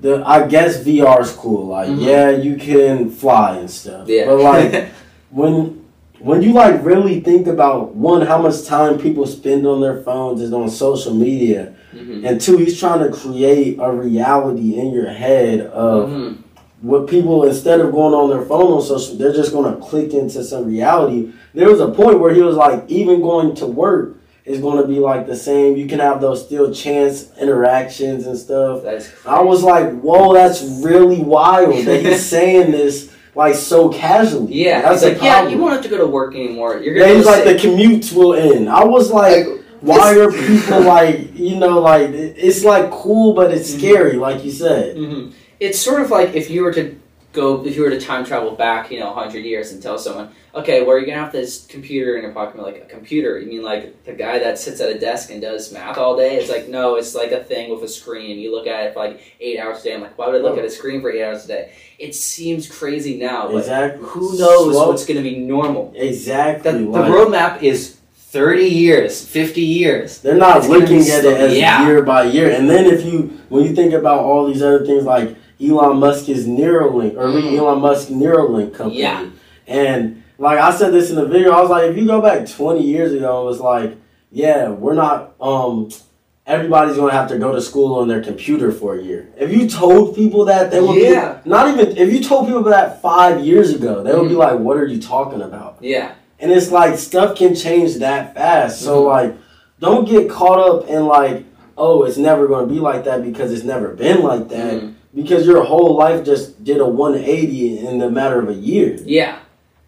[0.00, 1.66] The, I guess VR is cool.
[1.68, 2.04] Like, Mhm.
[2.04, 4.08] yeah, you can fly and stuff.
[4.08, 4.26] Yeah.
[4.26, 4.88] But like,
[5.30, 5.81] when
[6.22, 10.40] when you like really think about one how much time people spend on their phones
[10.40, 12.24] is on social media Mhm.
[12.26, 16.36] and two he's trying to create a reality in your head of Mhm.
[16.80, 20.14] what people instead of going on their phone on social they're just going to click
[20.14, 24.16] into some reality there was a point where he was like even going to work
[24.44, 28.36] is going to be like the same you can have those still chance interactions and
[28.36, 28.82] stuff
[29.26, 34.52] I was like, whoa, that's really wild that he's saying this like so casually.
[34.54, 36.78] Yeah, that's he's like, yeah, you won't have to go to work anymore.
[36.82, 38.68] You're gonna he's go like the commutes will end.
[38.68, 43.50] I was like, Like, why are people like you know like it's like cool but
[43.50, 43.78] it's Mhm.
[43.78, 44.96] scary like you said.
[44.96, 45.30] hmm
[45.60, 46.96] It's sort of like if you were to
[47.32, 50.30] go, if you were to time travel back, you know, hundred years and tell someone,
[50.54, 53.38] okay, well, you're gonna have this computer in your pocket, like a computer.
[53.38, 56.36] You mean like the guy that sits at a desk and does math all day?
[56.36, 58.38] It's like no, it's like a thing with a screen.
[58.38, 59.94] You look at it for like eight hours a day.
[59.94, 61.72] I'm like, why would I look at a screen for eight hours a day?
[61.98, 64.06] It seems crazy now, but Exactly.
[64.08, 65.92] who knows Slow- what's gonna be normal?
[65.96, 66.72] exactly.
[66.72, 70.20] The, the roadmap is thirty years, fifty years.
[70.20, 71.86] They're not It's looking at it as yeah.
[71.86, 72.50] year by year.
[72.50, 76.28] And then if you when you think about all these other things like Elon Musk
[76.28, 77.58] is Neuralink or Mhm.
[77.58, 79.00] Elon Musk Neuralink company.
[79.00, 79.24] Yeah.
[79.66, 82.48] And like I said this in the video, I was like, if you go back
[82.48, 83.96] twenty years ago, it was like,
[84.30, 85.88] yeah, we're not um
[86.46, 89.28] everybody's gonna have to go to school on their computer for a year.
[89.38, 91.36] If you told people that they would Yeah.
[91.44, 94.38] be not even if you told people that five years ago, they would be Mhm.
[94.38, 95.76] like, What are you talking about?
[95.80, 96.08] Yeah.
[96.40, 98.80] And it's like stuff can change that fast.
[98.80, 99.06] So Mhm.
[99.06, 99.34] like
[99.80, 101.44] don't get caught up in like,
[101.78, 104.74] oh, it's never gonna be like that because it's never been like that.
[104.74, 104.92] Mhm.
[105.14, 108.98] Because your whole life just did a one eighty in the matter of a year.
[109.04, 109.40] Yeah.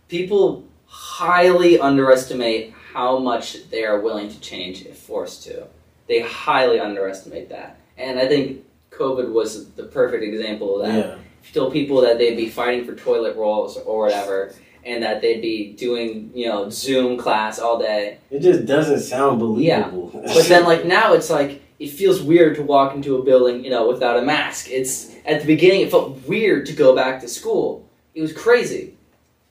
[0.09, 5.66] People highly underestimate how much they are willing to change if forced to.
[6.07, 7.79] They highly underestimate that.
[7.97, 10.95] And I think COVID was the perfect example of that.
[10.95, 11.16] Yeah.
[11.43, 14.55] If you told people that they'd be fighting for toilet rolls or whatever,
[14.85, 18.18] and that they'd be doing, you know, Zoom class all day.
[18.31, 20.11] It just doesn't sound believable.
[20.12, 23.70] But then, like, now it's like, it feels weird to walk into a building, you
[23.70, 24.68] know, without a mask.
[24.70, 27.87] It's, at the beginning, it felt weird to go back to school.
[28.14, 28.95] It was crazy.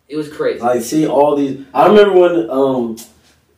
[0.08, 0.60] It was crazy.
[0.60, 1.66] like see all these.
[1.74, 2.98] I remember when um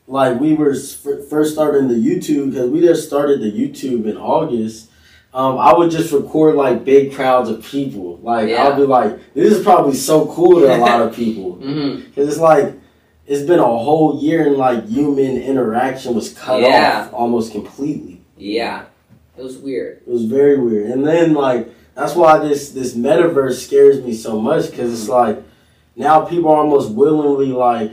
[0.08, 4.90] like we were first starting the YouTube because we just started the YouTube in August.
[5.34, 8.18] Um, I would just record like big crowds of people.
[8.24, 8.64] Like Yeah.
[8.64, 12.38] I'll be like, this is probably so cool to a lot of people because it's
[12.38, 12.74] like
[13.28, 17.06] it's been a whole year and like human interaction was cut Yeah.
[17.08, 18.15] off almost completely.
[18.38, 18.86] Yeah.
[19.38, 20.02] It was weird.
[20.06, 20.90] It was very weird.
[20.92, 25.42] And then like that's why this this metaverse scares me so much because it's like
[25.96, 27.92] now people are almost willingly like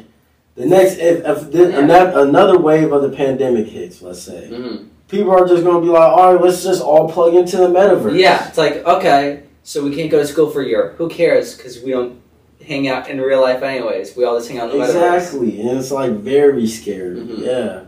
[0.54, 2.20] the next if, if the, Yeah.
[2.20, 6.00] another wave of the pandemic hits, let's say hmm people are just gonna be like,
[6.10, 8.18] all right, let's just all plug into the metaverse.
[8.18, 10.94] Yeah, it's like, okay, so we can't go to school for a year.
[10.96, 11.54] Who cares?
[11.54, 12.18] Because we don't
[12.66, 14.16] hang out in real life anyways.
[14.16, 14.88] We all just hang out in the metaverse.
[15.18, 17.16] exactly, and it's like very scary.
[17.20, 17.38] Mhm.
[17.44, 17.80] Yeah,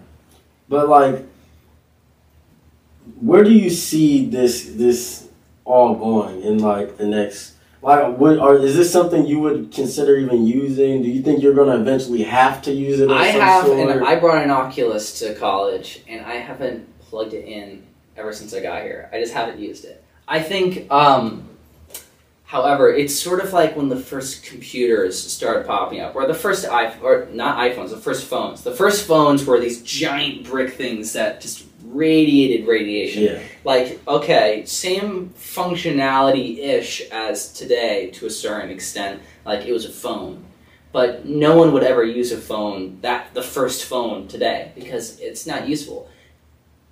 [0.68, 1.24] but like,
[3.24, 5.28] where do you see this this
[5.64, 7.52] all going in like the next?
[7.80, 11.02] Like, what, or is this something you would consider even using?
[11.02, 13.10] Do you think you're going to eventually have to use it?
[13.10, 13.78] I have, sort?
[13.78, 17.82] and I brought an Oculus to college, and I haven't plugged it in
[18.16, 19.10] ever since I got here.
[19.12, 20.02] I just haven't used it.
[20.26, 21.46] I think, um,
[22.44, 26.66] however, it's sort of like when the first computers started popping up, or the first
[26.66, 28.62] iPhone, or not iPhones, the first phones.
[28.62, 31.63] The first phones were these giant brick things that just
[31.94, 33.22] radiated radiation.
[33.22, 39.22] yeah, like okay same functionality ish as today to a certain extent.
[39.44, 40.44] Like it was a phone.
[40.92, 45.46] But no one would ever use a phone that the first phone today because it's
[45.46, 46.08] not useful.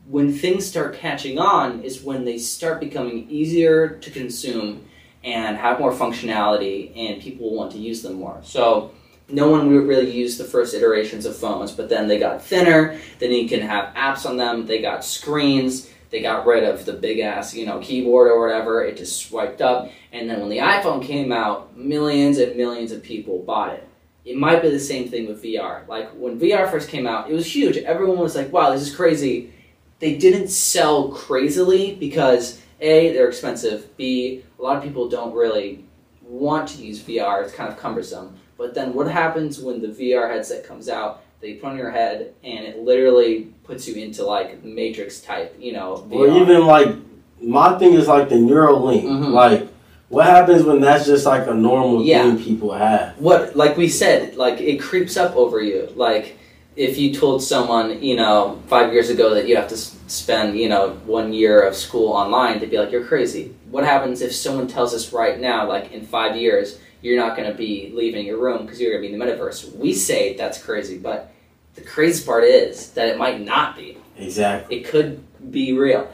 [0.09, 4.85] When things start catching on is when they start becoming easier to consume
[5.23, 8.41] and have more functionality and people want to use them more.
[8.43, 8.91] So
[9.33, 12.99] no one would really use the first iterations of phones but then they got thinner
[13.19, 16.93] then you can have apps on them they got screens they got rid of the
[16.93, 18.85] big ass, you know, keyboard or whatever.
[18.85, 19.91] It just swiped up.
[20.13, 23.89] And then when the iPhone came out, millions and millions of people bought it.
[24.27, 25.89] It might be the same thing with VR.
[25.89, 27.79] Like when VR first came out, it was huge.
[27.79, 29.55] Everyone was like, wow, this is crazy.
[30.01, 33.97] They didn't sell crazily because A, they're expensive.
[33.97, 35.87] B, a lot of people don't really
[36.21, 37.43] want to use VR.
[37.43, 38.37] It's kind of cumbersome.
[38.63, 41.23] But then what happens when the VR headset comes out?
[41.41, 45.73] They put on your head and it literally puts you into like Matrix type, you
[45.73, 46.95] know, or even like
[47.41, 49.03] my thing is like the Neuralink.
[49.03, 49.33] Mhm.
[49.33, 49.67] Like
[50.11, 52.23] What happens when that's just like a normal Yeah.
[52.23, 53.15] thing people have?
[53.19, 56.37] what like we said like it creeps up over you like
[56.77, 60.69] if you told someone you know five years ago that you have to spend you
[60.69, 64.69] know one year of school online they'd be like you're crazy what happens if someone
[64.69, 68.41] tells us right now like in five years you're not going to be leaving your
[68.41, 71.33] room because you're going to be in the metaverse we say that's crazy but
[71.75, 74.77] the crazy part is that it might not be Exactly.
[74.77, 76.09] it could be real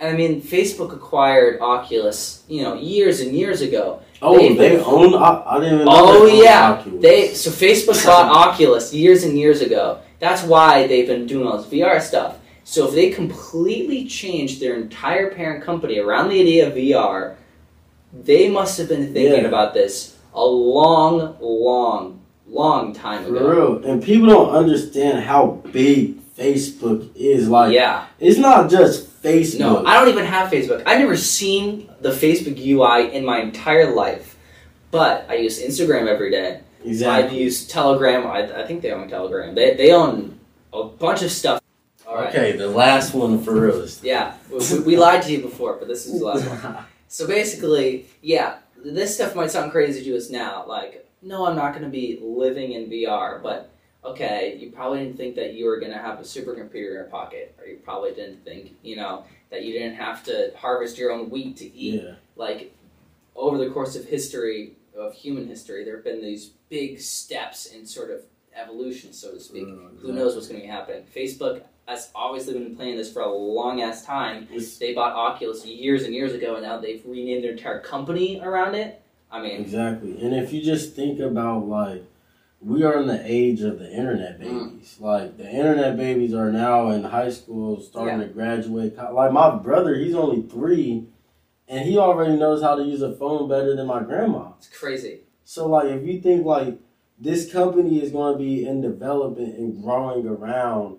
[0.00, 5.14] i mean facebook acquired oculus you know years and years ago Oh, They- they, own.
[5.14, 5.92] I, I didn't even know.
[5.94, 7.02] Oh they yeah, Oculus.
[7.02, 10.00] they so Facebook bought Oculus years and years ago.
[10.18, 12.34] That's why they've been doing all this VR stuff.
[12.64, 17.36] So if they completely changed their entire parent company around the idea of VR,
[18.12, 19.48] they must have been thinking Yeah.
[19.48, 23.48] about this a long, long, long time For ago.
[23.50, 27.48] real, and people don't understand how big Facebook is.
[27.48, 29.58] Like, yeah, it's not just Facebook.
[29.58, 30.82] no, I don't even have Facebook.
[30.86, 34.36] I've never seen the Facebook UI in my entire life,
[34.90, 36.60] but I use Instagram every day.
[36.84, 36.84] Exactly.
[36.84, 37.42] I've exactly.
[37.42, 38.26] used Telegram.
[38.26, 39.54] I, I think they own Telegram.
[39.54, 40.38] They, they own
[40.72, 41.60] a bunch of stuff.
[42.06, 42.28] Right.
[42.28, 44.02] Okay, the last one for real is.
[44.02, 46.78] Yeah, we, we lied to you before, but this is the last one.
[47.10, 50.64] So basically, yeah, this stuff might sound crazy to us now.
[50.66, 53.70] Like, no, I'm not going to be living in VR, but
[54.04, 57.04] okay, you probably didn't think that you were going to have a supercomputer in your
[57.04, 61.10] pocket, or you probably didn't think, you know, that you didn't have to harvest your
[61.10, 62.02] own wheat to eat.
[62.02, 62.74] Yeah, like
[63.38, 67.86] over the course of history of human history there have been these big steps in
[67.86, 68.22] sort of
[68.54, 69.64] evolution so to speak.
[69.64, 73.22] Mm, who knows what's going to be happening facebook has obviously been playing this for
[73.22, 77.02] a long ass time It's- they bought oculus years and years ago and now they've
[77.06, 79.00] renamed their entire company around it
[79.32, 80.18] i mean exactly.
[80.22, 82.04] And if you just think about like,
[82.60, 84.70] we are in the age of the internet Mm.
[84.70, 84.96] babies.
[85.00, 88.96] Like the internet babies are now in high school, starting to graduate.
[88.96, 91.04] Like my brother, he's only three,
[91.68, 94.52] and he already knows how to use a phone better than my grandma.
[94.58, 96.78] it's crazy So like if you think like
[97.18, 100.98] this company is going to be in development and growing around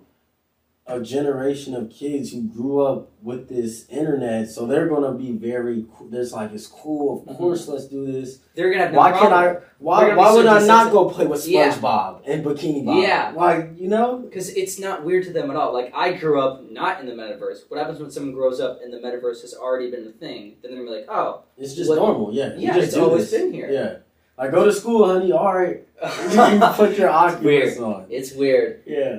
[0.90, 5.86] a generation of kids who grew up with this internet, so they're to be very.
[6.10, 7.24] There's like it's cool.
[7.26, 7.38] Of Mhm.
[7.38, 8.38] course, let's do this.
[8.54, 9.32] they're gonna no why can't.
[9.32, 9.56] I?
[9.78, 10.14] Why?
[10.14, 11.72] Why would so I not go play with Yeah.
[11.72, 13.02] SpongeBob and Bikini Bob?
[13.02, 13.32] Yeah.
[13.34, 14.18] Like you know.
[14.18, 15.72] because it's not weird to them at all.
[15.72, 17.60] Like I grew up not in the metaverse.
[17.68, 20.56] What happens when someone grows up and the metaverse has already been a thing?
[20.62, 22.32] Then they're gonna be like, oh, It's just What- normal.
[22.32, 22.54] Yeah.
[22.54, 23.40] You yeah, just it's do always this.
[23.40, 23.68] been here.
[23.70, 23.96] Yeah.
[24.38, 25.32] I go to school, honey.
[25.32, 25.82] All right.
[26.32, 27.78] You put your Oculus weird.
[27.78, 28.06] on.
[28.08, 28.80] It's weird.
[28.86, 29.18] Yeah,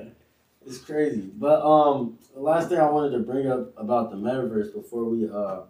[0.76, 1.30] it's crazy.
[1.38, 5.30] But um, the last thing I wanted to bring up about the metaverse before we
[5.30, 5.62] uh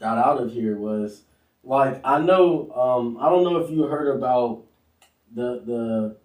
[0.00, 1.22] got out of here was
[1.62, 4.62] like I know um I don't know if you heard about
[5.34, 6.16] the the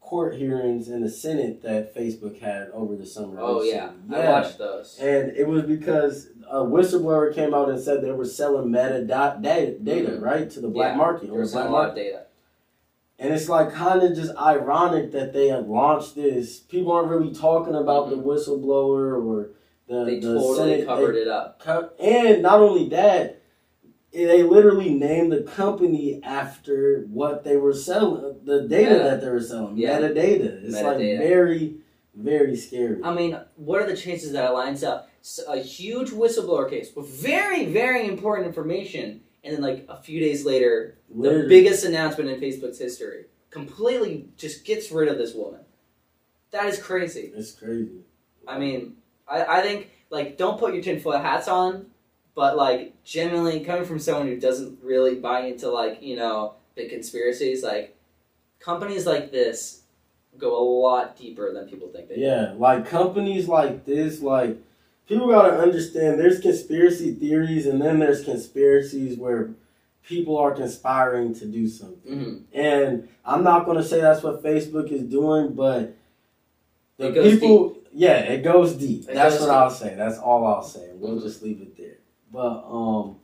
[0.00, 3.38] court hearings in the Senate that Facebook had over the summer.
[3.40, 4.16] Oh yeah, recently.
[4.16, 4.98] I watched those.
[5.00, 9.78] And it was because a whistleblower came out and said they were selling metadata data,
[9.78, 11.90] data right to the black Yeah, market or a black lot market.
[11.90, 12.22] of data.
[13.18, 16.60] And it's like kind of just ironic that they had launched this.
[16.60, 19.50] People aren't really talking about the whistleblower or
[19.88, 20.06] the Mm-hmm.
[20.06, 20.86] They the totally Senate.
[20.86, 21.60] covered they it up.
[21.60, 23.40] co- and not only that,
[24.12, 29.40] they literally named the company after what they were selling, the data that they were
[29.40, 29.98] selling, Yeah.
[29.98, 30.62] metadata.
[30.62, 31.76] It's like very,
[32.14, 33.00] very scary.
[33.02, 35.08] I mean, what are the chances that it lines up?
[35.48, 40.44] a huge whistleblower case with very, very important information, and then like a few days
[40.44, 45.60] later, the biggest announcement in Facebook's history completely just gets rid of this woman.
[46.50, 47.32] That is crazy.
[47.34, 48.00] It's crazy.
[48.46, 51.86] I mean, I, I think like don't put your tinfoil hats on,
[52.34, 56.90] but like genuinely coming from someone who doesn't really buy into like you know big
[56.90, 57.96] conspiracies, like
[58.58, 59.82] companies like this
[60.36, 62.20] go a lot deeper than people think they do.
[62.20, 64.56] Yeah, like companies like this, like
[65.08, 69.50] people gotta understand there's conspiracy theories and then there's conspiracies where
[70.04, 72.12] people are conspiring to do something.
[72.52, 75.96] hmm And I'm not gonna say that's what Facebook is doing, but
[76.98, 79.08] the people yeah, it goes deep.
[79.08, 79.56] It that's goes what deep.
[79.56, 79.94] I'll say.
[79.96, 80.90] That's all I'll say.
[80.94, 81.22] We'll Mhm.
[81.22, 81.98] just leave it there.
[82.32, 83.16] But um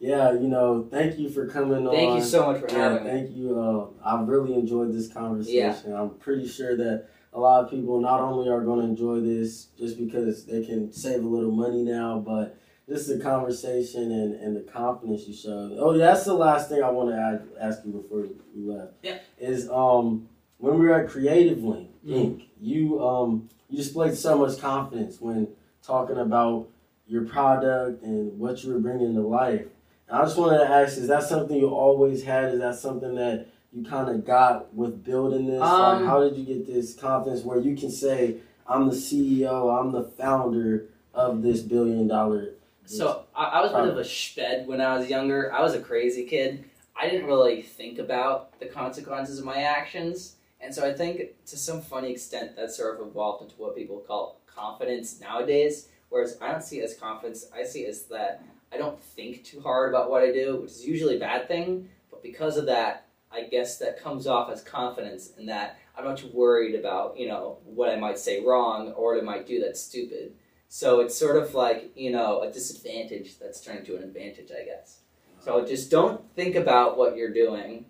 [0.00, 1.92] yeah, you know, thank you for coming on.
[1.92, 3.10] Thank you so much for Yeah, having me.
[3.10, 3.58] thank you.
[3.60, 5.92] Uh, I really enjoyed this conversation.
[5.92, 7.06] I'm pretty sure that
[7.38, 10.92] a lot of people not only are going to enjoy this just because they can
[10.92, 12.58] save a little money now, but
[12.88, 15.76] just the conversation and, and the confidence you showed.
[15.78, 18.94] Oh, yeah, that's the last thing I want to add, ask you before we left.
[19.02, 19.18] Yeah.
[19.38, 22.12] Is um when we were at Creative Link Mhm.
[22.12, 25.46] Inc., you um you displayed so much confidence when
[25.80, 26.66] talking about
[27.06, 29.66] your product and what you were bringing to life.
[30.08, 32.52] And I just wanted to ask: Is that something you always had?
[32.54, 33.46] Is that something that
[33.78, 35.60] you kind of got with building this?
[35.60, 38.36] like, Um, how did you get this confidence where you can say,
[38.66, 42.54] "I'm the CEO, I'm the founder of this billion dollar"?
[42.84, 45.52] So I, I was a bit of a sped when I was younger.
[45.52, 46.64] I was a crazy kid.
[46.96, 50.36] I didn't really think about the consequences of my actions.
[50.60, 53.98] And so I think to some funny extent that sort of evolved into what people
[53.98, 55.88] call confidence nowadays.
[56.08, 58.42] Whereas I don't see it as confidence, I see it as that
[58.72, 61.88] I don't think too hard about what I do, which is usually a bad thing.
[62.10, 66.18] But because of that, I guess that comes off as confidence in that I'm not
[66.18, 69.60] too worried about, you know, what I might say wrong or what I might do
[69.60, 70.32] that's stupid.
[70.68, 74.64] So it's sort of like, you know, a disadvantage that's turned to an advantage, I
[74.64, 75.00] guess.
[75.40, 77.86] So just don't think about what you're doing,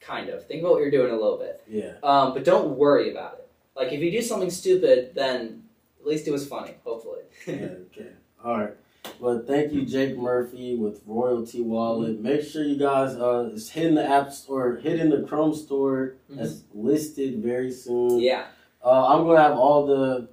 [0.00, 0.46] kind of.
[0.46, 1.62] Think about what you're doing a little bit.
[1.68, 1.94] Yeah.
[2.02, 3.48] Um, but don't worry about it.
[3.76, 5.62] Like if you do something stupid, then
[6.00, 7.22] at least it was funny, hopefully.
[7.46, 7.54] yeah.
[7.54, 8.10] Okay.
[8.44, 8.76] All right.
[9.20, 12.20] Well, thank you, Jake Murphy with Royalty Wallet.
[12.20, 16.16] Make sure you guys uh, it's hitting the app store, hitting the Chrome store.
[16.30, 16.36] Mhm.
[16.36, 18.18] That's listed very soon.
[18.20, 18.46] yeah.
[18.84, 20.28] Uh, I'm gonna have all the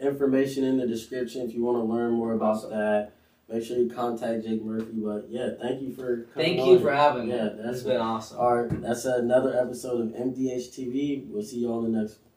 [0.00, 2.70] information in the description if you want to learn more about Awesome.
[2.70, 3.12] that.
[3.50, 4.92] Make sure you contact Jake Murphy.
[4.94, 6.68] But yeah, thank you for coming Thank on.
[6.68, 7.34] you for having me.
[7.34, 8.38] Yeah, It's that's been awesome.
[8.38, 8.82] all right.
[8.82, 11.26] That's another episode of MDH TV.
[11.28, 12.27] We'll see you on the next one.